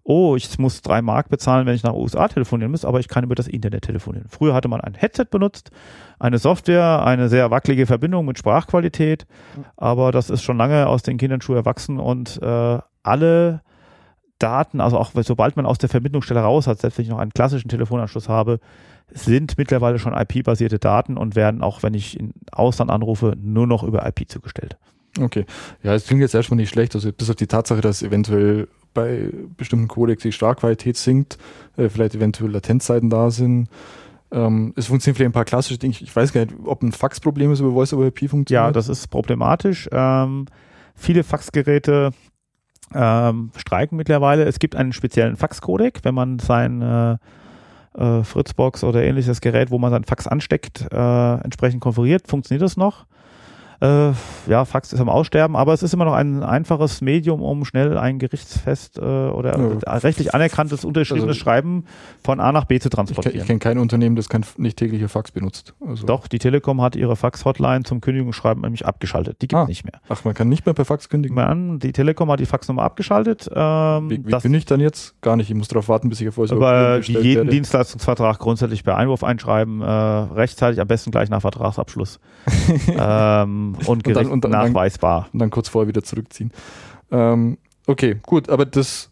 [0.05, 3.25] oh, ich muss drei Mark bezahlen, wenn ich nach USA telefonieren muss, aber ich kann
[3.25, 4.29] über das Internet telefonieren.
[4.29, 5.71] Früher hatte man ein Headset benutzt,
[6.19, 9.27] eine Software, eine sehr wackelige Verbindung mit Sprachqualität,
[9.77, 13.63] aber das ist schon lange aus den Kinderschuhen erwachsen und äh, alle
[14.39, 17.33] Daten, also auch sobald man aus der Verbindungsstelle raus hat, selbst wenn ich noch einen
[17.33, 18.61] klassischen Telefonanschluss habe,
[19.11, 23.83] sind mittlerweile schon IP-basierte Daten und werden auch, wenn ich in Ausland anrufe, nur noch
[23.83, 24.77] über IP zugestellt.
[25.19, 25.47] Okay.
[25.83, 29.31] Ja, es klingt jetzt erstmal nicht schlecht, also bis auf die Tatsache, dass eventuell bei
[29.57, 31.39] bestimmten Codecs die Starkqualität sinkt,
[31.77, 33.69] äh, vielleicht eventuell Latenzzeiten da sind.
[34.33, 35.95] Ähm, es funktionieren vielleicht ein paar klassische Dinge.
[36.01, 38.51] Ich weiß gar nicht, ob ein Faxproblem ist über Voice over IP funktioniert.
[38.51, 39.89] Ja, das ist problematisch.
[39.93, 40.47] Ähm,
[40.95, 42.13] viele Faxgeräte
[42.95, 44.45] ähm, streiken mittlerweile.
[44.45, 47.17] Es gibt einen speziellen Faxcodec, wenn man sein äh,
[47.99, 52.77] äh, Fritzbox oder ähnliches Gerät, wo man sein Fax ansteckt, äh, entsprechend konfiguriert, funktioniert das
[52.77, 53.07] noch.
[53.81, 54.13] Äh,
[54.49, 57.99] ja, Fax ist am Aussterben, aber es ist immer noch ein einfaches Medium, um schnell
[57.99, 59.93] ein gerichtsfest äh, oder ja.
[59.97, 61.85] rechtlich anerkanntes unterschriebenes also, Schreiben
[62.23, 63.37] von A nach B zu transportieren.
[63.37, 65.75] Ich, ich kenne kein Unternehmen, das kein nicht tägliche Fax benutzt.
[65.87, 66.07] Also.
[66.07, 69.43] Doch, die Telekom hat ihre Fax-Hotline zum Kündigungsschreiben nämlich abgeschaltet.
[69.43, 69.69] Die gibt es ah.
[69.69, 70.01] nicht mehr.
[70.09, 71.35] Ach, man kann nicht mehr per Fax kündigen?
[71.35, 73.49] Man, die Telekom hat die Faxnummer abgeschaltet.
[73.55, 75.21] Ähm, wie wie bin ich dann jetzt?
[75.21, 75.51] Gar nicht.
[75.51, 77.51] Ich muss darauf warten, bis ich auf euch Aber jeden werde.
[77.51, 82.21] Dienstleistungsvertrag grundsätzlich per Einwurf einschreiben, äh, rechtzeitig, am besten gleich nach Vertragsabschluss.
[82.99, 85.29] ähm, und, und, dann, und dann, nachweisbar.
[85.33, 86.51] Und dann kurz vorher wieder zurückziehen.
[87.11, 89.11] Ähm, okay, gut, aber das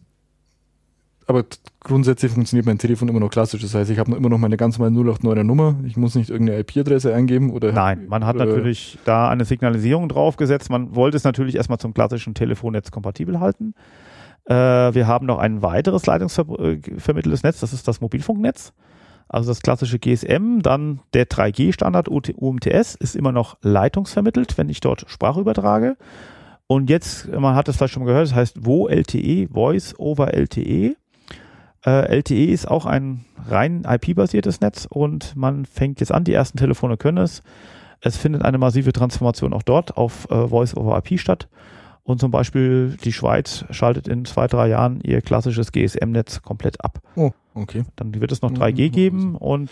[1.26, 1.44] aber
[1.80, 3.62] grundsätzlich funktioniert mein Telefon immer noch klassisch.
[3.62, 5.76] Das heißt, ich habe immer noch meine ganz normale 089er Nummer.
[5.86, 7.72] Ich muss nicht irgendeine IP-Adresse eingeben oder.
[7.72, 10.68] Nein, man hat natürlich da eine Signalisierung draufgesetzt.
[10.68, 13.74] Man wollte es natürlich erstmal zum klassischen Telefonnetz kompatibel halten.
[14.44, 18.72] Äh, wir haben noch ein weiteres leitungsvermitteltes Netz, das ist das Mobilfunknetz.
[19.33, 25.07] Also das klassische GSM, dann der 3G-Standard UMTS ist immer noch leitungsvermittelt, wenn ich dort
[25.09, 25.97] Sprache übertrage.
[26.66, 30.35] Und jetzt, man hat es vielleicht schon mal gehört, das heißt wo LTE, Voice over
[30.35, 30.97] LTE.
[31.85, 36.59] Äh, LTE ist auch ein rein IP-basiertes Netz und man fängt jetzt an, die ersten
[36.59, 37.43] Telefone können es.
[38.01, 41.49] Es findet eine massive Transformation auch dort auf äh, Voice over IP statt.
[42.05, 46.98] Und zum Beispiel die Schweiz schaltet in zwei, drei Jahren ihr klassisches GSM-Netz komplett ab.
[47.14, 47.84] Oh, okay.
[47.94, 48.92] Dann wird es noch 3G mhm.
[48.92, 49.70] geben und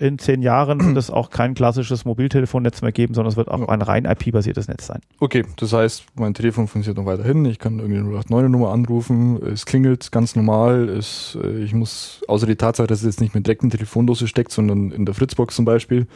[0.00, 3.68] in zehn Jahren wird es auch kein klassisches Mobiltelefonnetz mehr geben, sondern es wird auch
[3.68, 5.00] ein rein IP-basiertes Netz sein.
[5.20, 7.44] Okay, das heißt, mein Telefon funktioniert noch weiterhin.
[7.44, 9.40] Ich kann irgendwie eine 089-Nummer anrufen.
[9.42, 10.88] Es klingelt ganz normal.
[10.88, 14.52] Es, äh, ich muss, außer die Tatsache, dass es jetzt nicht mit direkten Telefondose steckt,
[14.52, 16.06] sondern in der Fritzbox zum Beispiel,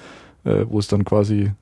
[0.44, 1.52] äh, wo es dann quasi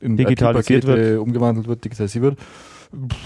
[0.00, 1.18] in digitalisiert wird.
[1.18, 2.38] umgewandelt wird, digitalisiert wird.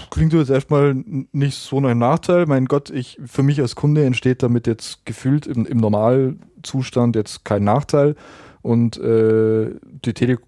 [0.09, 0.93] Klingt jetzt erstmal
[1.31, 2.45] nicht so ein Nachteil.
[2.45, 7.45] Mein Gott, ich, für mich als Kunde entsteht damit jetzt gefühlt im, im Normalzustand jetzt
[7.45, 8.15] kein Nachteil.
[8.61, 9.71] Und äh,
[10.05, 10.39] die Tele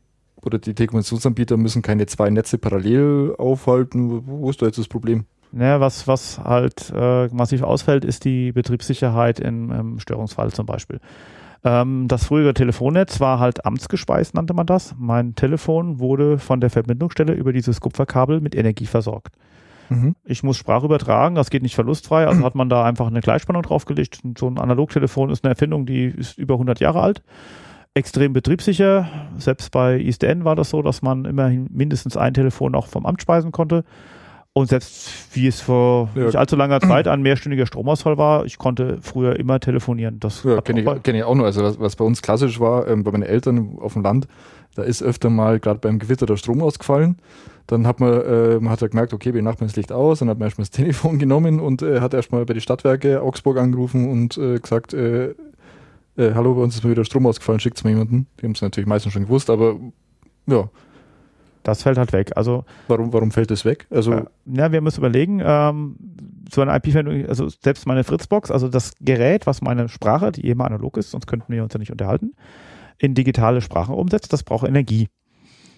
[0.42, 4.28] oder die Telekommunikationsanbieter müssen keine zwei Netze parallel aufhalten.
[4.28, 5.26] Wo ist da jetzt das Problem?
[5.52, 11.00] Naja, was, was halt äh, massiv ausfällt, ist die Betriebssicherheit im, im Störungsfall zum Beispiel.
[11.66, 14.94] Ähm, das frühere Telefonnetz war halt amtsgespeist, nannte man das.
[15.00, 19.36] Mein Telefon wurde von der Verbindungsstelle über dieses Kupferkabel mit Energie versorgt.
[19.90, 20.16] Mhm.
[20.24, 23.64] Ich muss Sprache übertragen, das geht nicht verlustfrei, also hat man da einfach eine Gleichspannung
[23.64, 24.20] draufgelegt.
[24.38, 27.24] So ein Analogtelefon ist eine Erfindung, die ist über 100 Jahre alt.
[27.96, 29.08] Extrem betriebssicher.
[29.38, 33.22] Selbst bei ISDN war das so, dass man immerhin mindestens ein Telefon auch vom Amt
[33.22, 33.86] speisen konnte.
[34.58, 36.28] Und selbst wie es vor ja.
[36.28, 40.22] nicht allzu langer Zeit ein mehrstündiger Stromausfall war, ich konnte früher immer telefonieren.
[40.22, 41.46] Das ja, kenne ich, kenn ich auch nur.
[41.46, 44.30] Also was, was bei uns klassisch war, ähm, bei meinen Eltern auf dem Land,
[44.76, 47.18] da ist öfter mal gerade beim Gewitter der Strom ausgefallen.
[47.68, 50.30] Dann hat man, äh, man hat ja gemerkt, okay, wir nachten das Licht aus, dann
[50.30, 54.10] hat man erstmal das Telefon genommen und äh, hat erstmal bei den Stadtwerke Augsburg angerufen
[54.10, 55.32] und äh, gesagt, äh,
[56.16, 58.28] äh, hallo, bei uns ist mal wieder Strom ausgefallen, schickt es mal jemanden.
[58.40, 59.76] Die haben es natürlich meistens schon gewusst, aber
[60.48, 60.70] ja,
[61.66, 62.32] das fällt halt weg.
[62.36, 63.88] Also warum, warum fällt das weg?
[63.90, 65.42] Also äh, ja, wir müssen überlegen.
[65.44, 65.98] Ähm,
[66.52, 70.66] so eine IP-Verbindung, also selbst meine Fritzbox, also das Gerät, was meine Sprache, die immer
[70.66, 72.34] analog ist, sonst könnten wir uns ja nicht unterhalten,
[73.00, 75.10] in digitale Sprache umsetzt, das braucht Energie.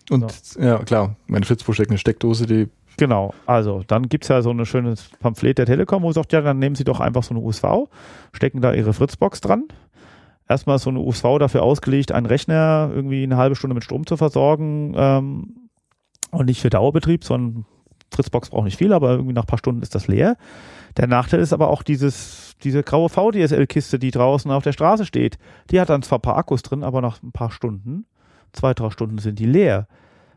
[0.10, 0.60] Und so.
[0.60, 2.68] ja, klar, meine Fritzbox steckt eine Steckdose, die
[2.98, 6.42] Genau, also dann gibt es ja so ein schönes Pamphlet der Telekom, wo sagt, ja,
[6.42, 7.64] dann nehmen Sie doch einfach so eine USV,
[8.34, 9.66] stecken da Ihre Fritzbox dran.
[10.50, 14.18] Erstmal so eine USV dafür ausgelegt, einen Rechner irgendwie eine halbe Stunde mit Strom zu
[14.18, 14.96] versorgen.
[14.98, 15.67] Ähm,
[16.32, 17.66] und nicht für Dauerbetrieb, sondern
[18.12, 20.38] Fritzbox braucht nicht viel, aber irgendwie nach ein paar Stunden ist das leer.
[20.96, 25.38] Der Nachteil ist aber auch dieses, diese graue VDSL-Kiste, die draußen auf der Straße steht.
[25.70, 28.06] Die hat dann zwar ein paar Akkus drin, aber nach ein paar Stunden,
[28.54, 29.88] zwei, drei Stunden sind die leer.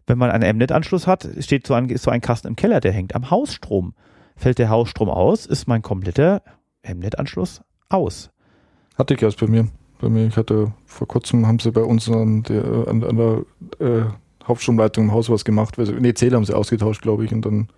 [0.06, 2.92] Wenn man einen M-Net-Anschluss hat, steht so ein, ist so ein Kasten im Keller, der
[2.92, 3.94] hängt am Hausstrom.
[4.36, 6.42] Fällt der Hausstrom aus, ist mein kompletter
[6.82, 8.30] M-Net-Anschluss aus.
[8.98, 9.68] Hatte ich erst bei mir.
[10.00, 13.44] Bei mir, ich hatte vor kurzem, haben sie bei uns an der, an, an der
[13.78, 14.04] äh,
[14.50, 15.78] Hauptstromleitung im Haus was gemacht.
[15.78, 17.68] Also, nee, Zähler haben sie ausgetauscht, glaube ich, und dann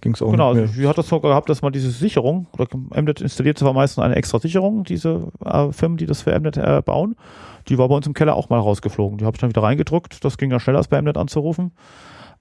[0.00, 0.66] ging es auch genau, nicht mehr.
[0.66, 4.02] Genau, sie hat das so gehabt, dass man diese Sicherung, oder MNET installiert zwar meistens
[4.02, 7.16] eine extra Sicherung, diese äh, Firmen, die das für MNET äh, bauen,
[7.68, 9.18] die war bei uns im Keller auch mal rausgeflogen.
[9.18, 11.72] Die habe ich dann wieder reingedrückt, das ging ja schneller als bei MNET anzurufen.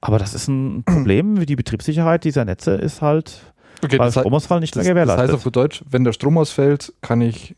[0.02, 3.54] Aber das ist ein Problem, wie die Betriebssicherheit dieser Netze ist halt
[3.84, 5.30] okay, bei Stromausfall nicht das, gewährleistet.
[5.30, 7.56] Das heißt auf Deutsch, wenn der Strom ausfällt, kann ich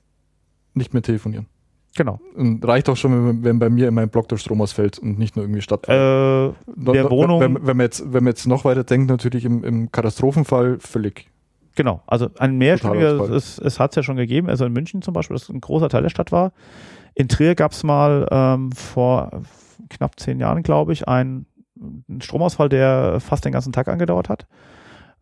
[0.73, 1.47] nicht mehr telefonieren.
[1.97, 2.19] Genau.
[2.35, 5.17] Und reicht auch schon, wenn, wenn, bei mir in meinem Block der Strom ausfällt und
[5.17, 5.89] nicht nur irgendwie Stadt.
[5.89, 7.41] Äh, der Wohnung.
[7.41, 11.27] Wenn, wenn, man jetzt, wenn man jetzt noch weiter denkt, natürlich im, im Katastrophenfall völlig.
[11.75, 15.15] Genau, also ein mehrstündiger, es, es hat es ja schon gegeben, also in München zum
[15.15, 16.51] Beispiel, das ein großer Teil der Stadt war.
[17.15, 19.41] In Trier gab es mal ähm, vor
[19.89, 21.47] knapp zehn Jahren, glaube ich, einen,
[21.79, 24.45] einen Stromausfall, der fast den ganzen Tag angedauert hat.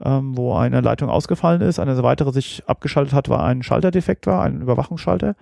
[0.03, 4.43] Ähm, wo eine Leitung ausgefallen ist, eine weitere sich abgeschaltet hat, weil ein Schalterdefekt war,
[4.43, 5.36] ein Überwachungsschalter.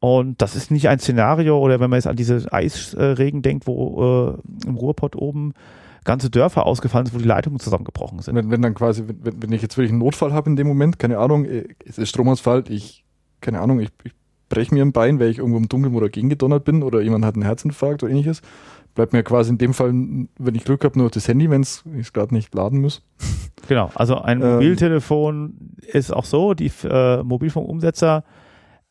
[0.00, 4.38] Und das ist nicht ein Szenario, oder wenn man jetzt an diese Eisregen denkt, wo
[4.64, 5.54] äh, im Ruhrpott oben
[6.04, 8.36] ganze Dörfer ausgefallen sind, wo die Leitungen zusammengebrochen sind.
[8.36, 10.98] Wenn, wenn dann quasi, wenn, wenn ich jetzt wirklich einen Notfall habe in dem Moment,
[10.98, 13.04] keine Ahnung, äh, es ist Stromausfall, ich,
[13.40, 14.12] keine Ahnung, ich, ich
[14.48, 17.34] breche mir ein Bein, weil ich irgendwo im Dunkeln oder gegengedonnert bin oder jemand hat
[17.34, 18.42] einen Herzinfarkt oder ähnliches,
[18.94, 21.82] bleibt mir quasi in dem Fall, wenn ich Glück habe, nur das Handy, wenn ich
[21.98, 23.02] es gerade nicht laden muss.
[23.66, 24.54] Genau, also ein ähm.
[24.54, 28.24] Mobiltelefon ähm, ist auch so, die äh, Mobilfunkumsetzer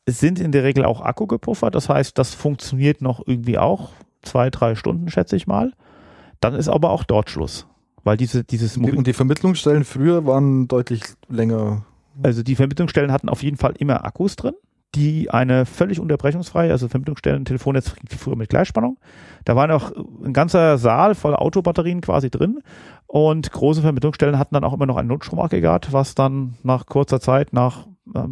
[0.07, 1.75] sind in der Regel auch Akku gepuffert.
[1.75, 3.91] Das heißt, das funktioniert noch irgendwie auch
[4.21, 5.73] zwei, drei Stunden, schätze ich mal.
[6.39, 7.67] Dann ist aber auch dort Schluss.
[8.03, 11.85] Weil diese, dieses und die, und die Vermittlungsstellen früher waren deutlich länger.
[12.21, 14.53] Also die Vermittlungsstellen hatten auf jeden Fall immer Akkus drin,
[14.93, 18.97] die eine völlig unterbrechungsfreie, also Vermittlungsstellen, Telefonnetz früher mit Gleichspannung.
[19.45, 19.93] Da war noch
[20.23, 22.59] ein ganzer Saal voll Autobatterien quasi drin.
[23.07, 27.53] Und große Vermittlungsstellen hatten dann auch immer noch ein Notstromaggregat, was dann nach kurzer Zeit,
[27.53, 27.87] nach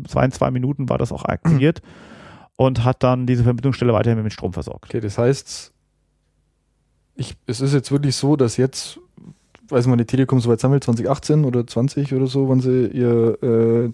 [0.08, 1.82] zwei, zwei Minuten war das auch aktiviert
[2.56, 4.86] und hat dann diese Verbindungsstelle weiterhin mit Strom versorgt.
[4.86, 5.74] Okay, das heißt,
[7.16, 9.00] ich, es ist jetzt wirklich so, dass jetzt,
[9.70, 13.92] weiß man, die Telekom soweit sammelt, 2018 oder 20 oder so, wann sie ihr äh,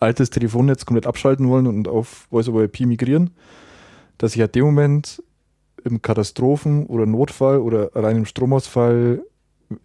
[0.00, 3.30] altes Telefonnetz komplett abschalten wollen und auf Voice over IP migrieren,
[4.18, 5.22] dass ich ja dem Moment
[5.84, 9.22] im Katastrophen- oder Notfall oder allein im Stromausfall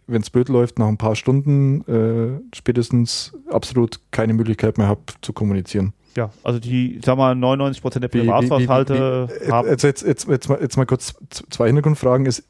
[0.07, 5.01] wenn es blöd läuft, nach ein paar Stunden äh, spätestens absolut keine Möglichkeit mehr habe
[5.21, 5.93] zu kommunizieren.
[6.15, 9.69] Ja, also die, sag mal, 99 Prozent der Privathaushalte haben.
[9.69, 11.15] Also jetzt, jetzt, jetzt, mal, jetzt mal kurz
[11.49, 12.25] zwei Hintergrundfragen.
[12.25, 12.43] Ist,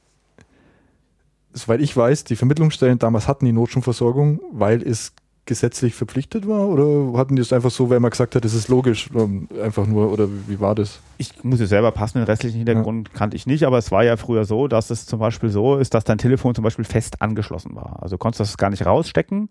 [1.53, 5.13] soweit ich weiß, die Vermittlungsstellen damals hatten die Notstromversorgung, weil es
[5.51, 8.69] gesetzlich verpflichtet war oder hatten die es einfach so, weil man gesagt hat, das ist
[8.69, 9.09] logisch,
[9.61, 11.01] einfach nur oder wie war das?
[11.17, 13.13] Ich muss es selber passen, den restlichen Hintergrund ja.
[13.13, 15.93] kannte ich nicht, aber es war ja früher so, dass es zum Beispiel so ist,
[15.93, 18.01] dass dein Telefon zum Beispiel fest angeschlossen war.
[18.01, 19.49] Also konntest du das gar nicht rausstecken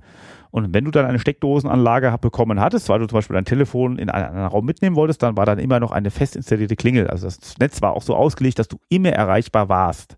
[0.50, 4.08] und wenn du dann eine Steckdosenanlage bekommen hattest, weil du zum Beispiel dein Telefon in
[4.08, 7.08] einen anderen Raum mitnehmen wolltest, dann war dann immer noch eine fest installierte Klingel.
[7.08, 10.16] Also das Netz war auch so ausgelegt, dass du immer erreichbar warst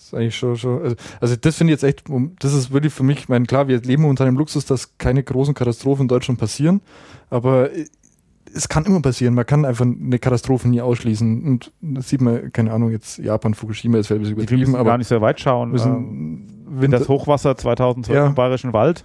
[0.00, 2.04] ist eigentlich schon, schon also, also das finde ich jetzt echt,
[2.40, 5.22] das ist wirklich für mich, ich meine, klar, wir leben unter einem Luxus, dass keine
[5.22, 6.80] großen Katastrophen in Deutschland passieren,
[7.28, 7.70] aber
[8.54, 9.34] es kann immer passieren.
[9.34, 11.44] Man kann einfach eine Katastrophe nie ausschließen.
[11.44, 14.72] Und das sieht man, keine Ahnung, jetzt Japan, Fukushima ist vielleicht ein bisschen übertrieben.
[14.72, 15.76] Wir aber gar nicht sehr weit schauen.
[15.78, 18.26] Ähm, das Hochwasser 2012 ja.
[18.26, 19.04] im Bayerischen Wald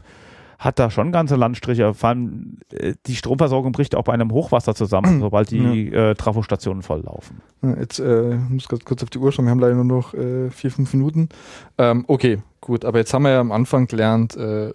[0.60, 1.94] hat da schon ganze Landstriche.
[1.94, 6.12] Vor allem äh, die Stromversorgung bricht auch bei einem Hochwasser zusammen, sobald die ja.
[6.12, 7.42] äh, Trafostationen volllaufen.
[7.80, 9.46] Jetzt äh, muss ganz kurz auf die Uhr schauen.
[9.46, 11.30] Wir haben leider nur noch äh, vier, fünf Minuten.
[11.78, 12.86] Ähm, okay, gut.
[12.86, 14.74] Aber jetzt haben wir ja am Anfang gelernt, äh,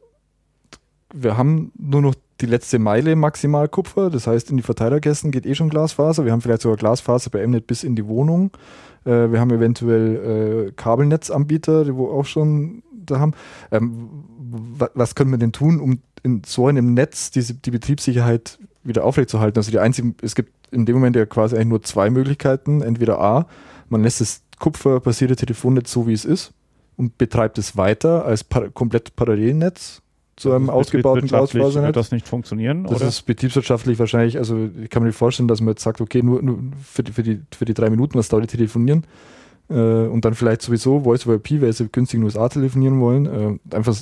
[1.13, 4.11] wir haben nur noch die letzte Meile maximal Kupfer.
[4.11, 6.25] Das heißt, in die Verteilerkästen geht eh schon Glasfaser.
[6.25, 8.51] Wir haben vielleicht sogar Glasfaser bei Mnet bis in die Wohnung.
[9.05, 13.33] Äh, wir haben eventuell äh, Kabelnetzanbieter, die wo auch schon da haben.
[13.71, 19.05] Ähm, was können wir denn tun, um in so einem Netz diese, die Betriebssicherheit wieder
[19.05, 19.59] aufrechtzuerhalten?
[19.59, 22.83] Also die einzigen, es gibt in dem Moment ja quasi eigentlich nur zwei Möglichkeiten.
[22.83, 23.47] Entweder A,
[23.89, 26.53] man lässt das kupferbasierte Telefonnetz so wie es ist
[26.97, 30.03] und betreibt es weiter als par komplett Parallelnetz
[30.37, 31.87] zu einem ausgebauten Glasfasernetz.
[31.89, 32.85] Wird das nicht funktionieren?
[32.85, 33.09] Das oder?
[33.09, 36.43] ist betriebswirtschaftlich wahrscheinlich, also ich kann mir nicht vorstellen, dass man jetzt sagt, okay, nur,
[36.43, 39.05] nur für, die, für, die, für die drei Minuten, was dauert telefonieren,
[39.69, 43.01] äh, und dann vielleicht sowieso Voice over IP, weil sie günstig in den USA telefonieren
[43.01, 43.97] wollen, äh, einfach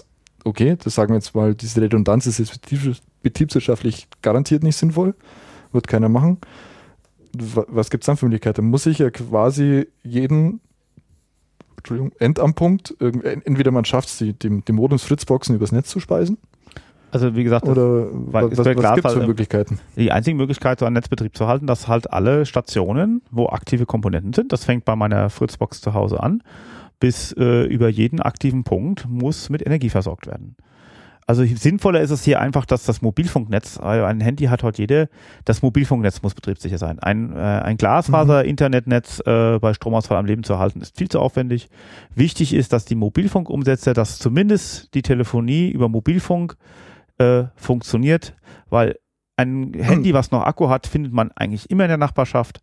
[0.48, 2.60] okay, das sagen wir jetzt mal, diese Redundanz ist jetzt
[3.22, 5.14] betriebswirtschaftlich garantiert nicht sinnvoll,
[5.72, 6.38] wird keiner machen.
[7.32, 8.64] Was gibt es dann für Möglichkeiten?
[8.64, 10.60] Muss ich ja quasi jeden
[11.76, 16.38] Entschuldigung, Endampunkt, entweder man schafft es, die, die, die Modems Fritzboxen übers Netz zu speisen,
[17.10, 19.80] also wie gesagt, oder was, was, was gibt es für Möglichkeiten?
[19.96, 24.34] Die einzige Möglichkeit, so einen Netzbetrieb zu halten, dass halt alle Stationen, wo aktive Komponenten
[24.34, 26.42] sind, das fängt bei meiner Fritzbox zu Hause an,
[27.00, 30.56] bis äh, über jeden aktiven Punkt muss mit Energie versorgt werden.
[31.28, 35.10] Also sinnvoller ist es hier einfach, dass das Mobilfunknetz, also ein Handy hat heute jede,
[35.44, 36.98] das Mobilfunknetz muss betriebssicher sein.
[37.00, 41.68] Ein, äh, ein Glasfaser-Internetnetz äh, bei Stromausfall am Leben zu erhalten, ist viel zu aufwendig.
[42.14, 46.56] Wichtig ist, dass die Mobilfunkumsätze, dass zumindest die Telefonie über Mobilfunk
[47.18, 48.34] äh, funktioniert,
[48.70, 48.96] weil
[49.36, 52.62] ein Handy, was noch Akku hat, findet man eigentlich immer in der Nachbarschaft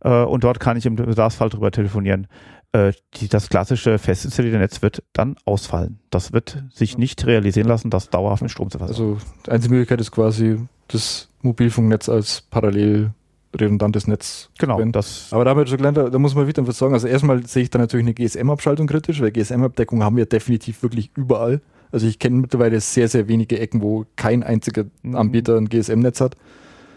[0.00, 2.26] äh, und dort kann ich im Bedarfsfall drüber telefonieren
[2.72, 5.98] äh, die, das klassische fest installierte Netz wird dann ausfallen.
[6.10, 9.14] Das wird sich nicht realisieren lassen, das dauerhaft mit Strom zu versorgen.
[9.14, 10.58] Also die einzige Möglichkeit ist quasi
[10.88, 13.12] das Mobilfunknetz als parallel
[13.54, 14.50] redundantes Netz.
[14.58, 14.82] Genau.
[14.86, 16.94] Das Aber da, haben wir schon gelernt, da muss man wieder was sagen.
[16.94, 21.10] Also erstmal sehe ich da natürlich eine GSM-Abschaltung kritisch, weil GSM-Abdeckung haben wir definitiv wirklich
[21.14, 21.60] überall.
[21.90, 25.16] Also ich kenne mittlerweile sehr, sehr wenige Ecken, wo kein einziger mhm.
[25.16, 26.36] Anbieter ein GSM-Netz hat.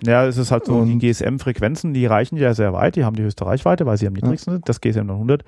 [0.04, 3.16] Ja, es ist halt so, und die GSM-Frequenzen, die reichen ja sehr weit, die haben
[3.16, 4.58] die höchste Reichweite, weil sie am niedrigsten ja.
[4.58, 5.44] sind, das GSM 900.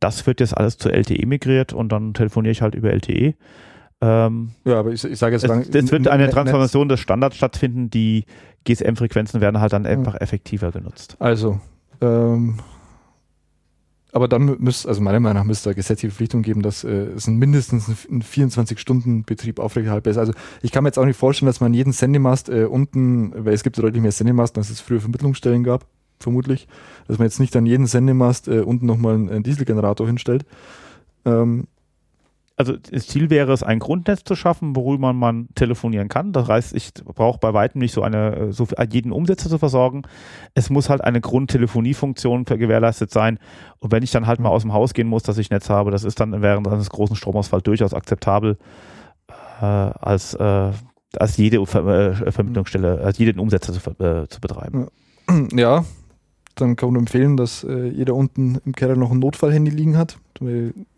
[0.00, 3.34] Das wird jetzt alles zu LTE migriert und dann telefoniere ich halt über LTE.
[4.00, 7.88] Ähm, ja, aber ich, ich sage jetzt, es, es wird eine Transformation des Standards stattfinden,
[7.88, 8.24] die
[8.64, 11.16] GSM-Frequenzen werden halt dann einfach effektiver genutzt.
[11.20, 11.60] Also,
[12.00, 12.58] ähm,
[14.12, 17.26] aber dann müsste, also meiner Meinung nach müsste es gesetzliche Verpflichtung geben, dass äh, es
[17.26, 20.18] mindestens ein 24-Stunden-Betrieb aufrechterhalten ist.
[20.18, 23.54] Also ich kann mir jetzt auch nicht vorstellen, dass man jeden Sendemast äh, unten, weil
[23.54, 25.86] es gibt deutlich mehr Sendemasten, als es früher Vermittlungsstellen gab,
[26.20, 26.68] vermutlich,
[27.08, 30.44] dass man jetzt nicht an jeden Sendemast äh, unten nochmal einen Dieselgenerator hinstellt.
[31.24, 31.66] Ähm,
[32.62, 36.32] also das Ziel wäre es, ein Grundnetz zu schaffen, worüber man telefonieren kann.
[36.32, 40.02] Das heißt, ich brauche bei weitem nicht so eine, so jeden Umsetzer zu versorgen.
[40.54, 43.40] Es muss halt eine Grundtelefoniefunktion gewährleistet sein.
[43.80, 45.90] Und wenn ich dann halt mal aus dem Haus gehen muss, dass ich Netz habe,
[45.90, 48.58] das ist dann während eines großen Stromausfalls durchaus akzeptabel,
[49.60, 50.70] äh, als, äh,
[51.18, 54.86] als jede Ver äh, Vermittlungsstelle, als jeden Umsetzer zu, äh, zu betreiben.
[55.52, 55.84] Ja,
[56.54, 60.18] dann kann man empfehlen, dass äh, jeder unten im Keller noch ein Notfallhandy liegen hat.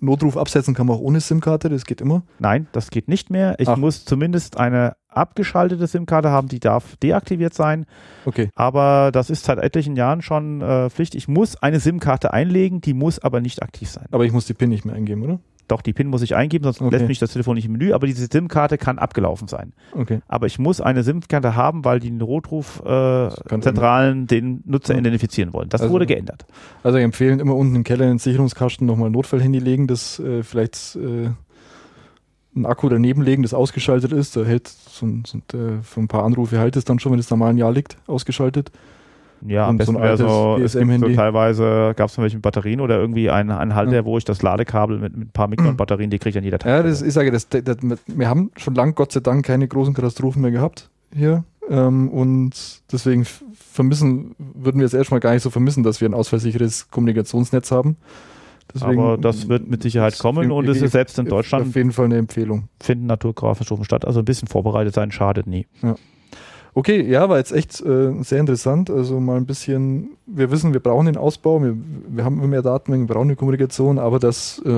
[0.01, 2.23] Notruf absetzen kann man auch ohne SIM-Karte, das geht immer.
[2.39, 3.57] Nein, das geht nicht mehr.
[3.59, 3.77] Ich Ach.
[3.77, 7.87] muss zumindest eine abgeschaltete SIM-Karte haben, die darf deaktiviert sein.
[8.25, 8.51] Okay.
[8.55, 11.15] Aber das ist seit etlichen Jahren schon äh, Pflicht.
[11.15, 14.07] Ich muss eine SIM-Karte einlegen, die muss aber nicht aktiv sein.
[14.11, 15.39] Aber ich muss die PIN nicht mehr eingeben, oder?
[15.67, 16.95] Doch, die PIN muss ich eingeben, sonst okay.
[16.95, 19.73] lässt mich das Telefon nicht im Menü, aber diese SIM-Karte kann abgelaufen sein.
[19.93, 20.21] Okay.
[20.29, 25.01] Aber ich muss eine SIM-Karte haben, weil die Notrufzentralen äh, den Nutzer ja.
[25.01, 25.71] identifizieren wollen.
[25.71, 26.45] Das also, wurde geändert.
[26.83, 30.19] Also ich empfehlen immer unten im Keller in den Sicherungskasten nochmal ein Notfallhandy legen, das
[30.19, 31.31] äh, vielleicht äh,
[32.55, 34.37] einen Akku daneben legen, das ausgeschaltet ist.
[34.37, 37.13] Da hält so ein, so ein, äh, für ein paar Anrufe hält es dann schon,
[37.13, 38.71] wenn es normal ein Jahr liegt, ausgeschaltet.
[39.47, 42.99] Ja, am besten so wäre so, es gibt so teilweise, gab es welche Batterien oder
[42.99, 44.05] irgendwie einen, einen Halter, ja.
[44.05, 46.71] wo ich das Ladekabel mit, mit ein paar Mikron-Batterien, die kriege ich an jeder Tag.
[46.71, 47.77] Ja, das, ich sage, das, das,
[48.07, 51.45] wir haben schon lange Gott sei Dank keine großen Katastrophen mehr gehabt hier.
[51.69, 52.53] Ähm, und
[52.91, 57.71] deswegen vermissen, würden wir es erstmal gar nicht so vermissen, dass wir ein ausfallsicheres Kommunikationsnetz
[57.71, 57.97] haben.
[58.73, 61.93] Deswegen, Aber das wird mit Sicherheit kommen und es ist selbst in Deutschland auf jeden
[61.93, 62.69] Fall eine Empfehlung.
[62.81, 64.05] Finden Naturkatastrophen statt.
[64.05, 65.67] Also ein bisschen vorbereitet sein schadet nie.
[65.83, 65.97] Ja.
[66.77, 68.91] Okay, ja, war jetzt echt äh, sehr interessant.
[68.91, 71.77] Also mal ein bisschen, wir wissen, wir brauchen den Ausbau, wir,
[72.09, 74.71] wir haben immer mehr Datenmengen, wir brauchen eine Kommunikation, aber dass äh,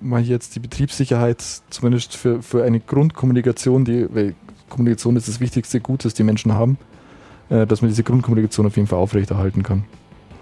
[0.00, 4.34] mal jetzt die Betriebssicherheit zumindest für, für eine Grundkommunikation, die, weil
[4.70, 6.78] Kommunikation ist das wichtigste Gut, das die Menschen haben,
[7.50, 9.84] äh, dass man diese Grundkommunikation auf jeden Fall aufrechterhalten kann.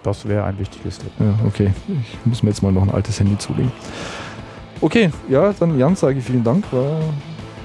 [0.02, 1.12] Das wäre ein wichtiges Tipp.
[1.18, 1.72] Ja, okay.
[1.88, 3.72] Ich muss mir jetzt mal noch ein altes Handy zulegen.
[4.80, 7.00] Okay, ja, dann Jan sage ich vielen Dank, war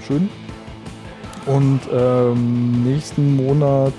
[0.05, 0.29] schön.
[1.45, 3.93] Und ähm, nächsten Monat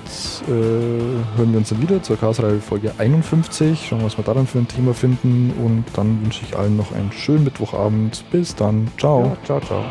[0.48, 3.86] äh, hören wir uns dann wieder zur Chaosreihe Folge 51.
[3.88, 5.52] Schauen wir, was wir da dann für ein Thema finden.
[5.64, 8.24] Und dann wünsche ich allen noch einen schönen Mittwochabend.
[8.32, 8.88] Bis dann.
[8.98, 9.26] Ciao.
[9.26, 9.84] Ja, ciao, ciao.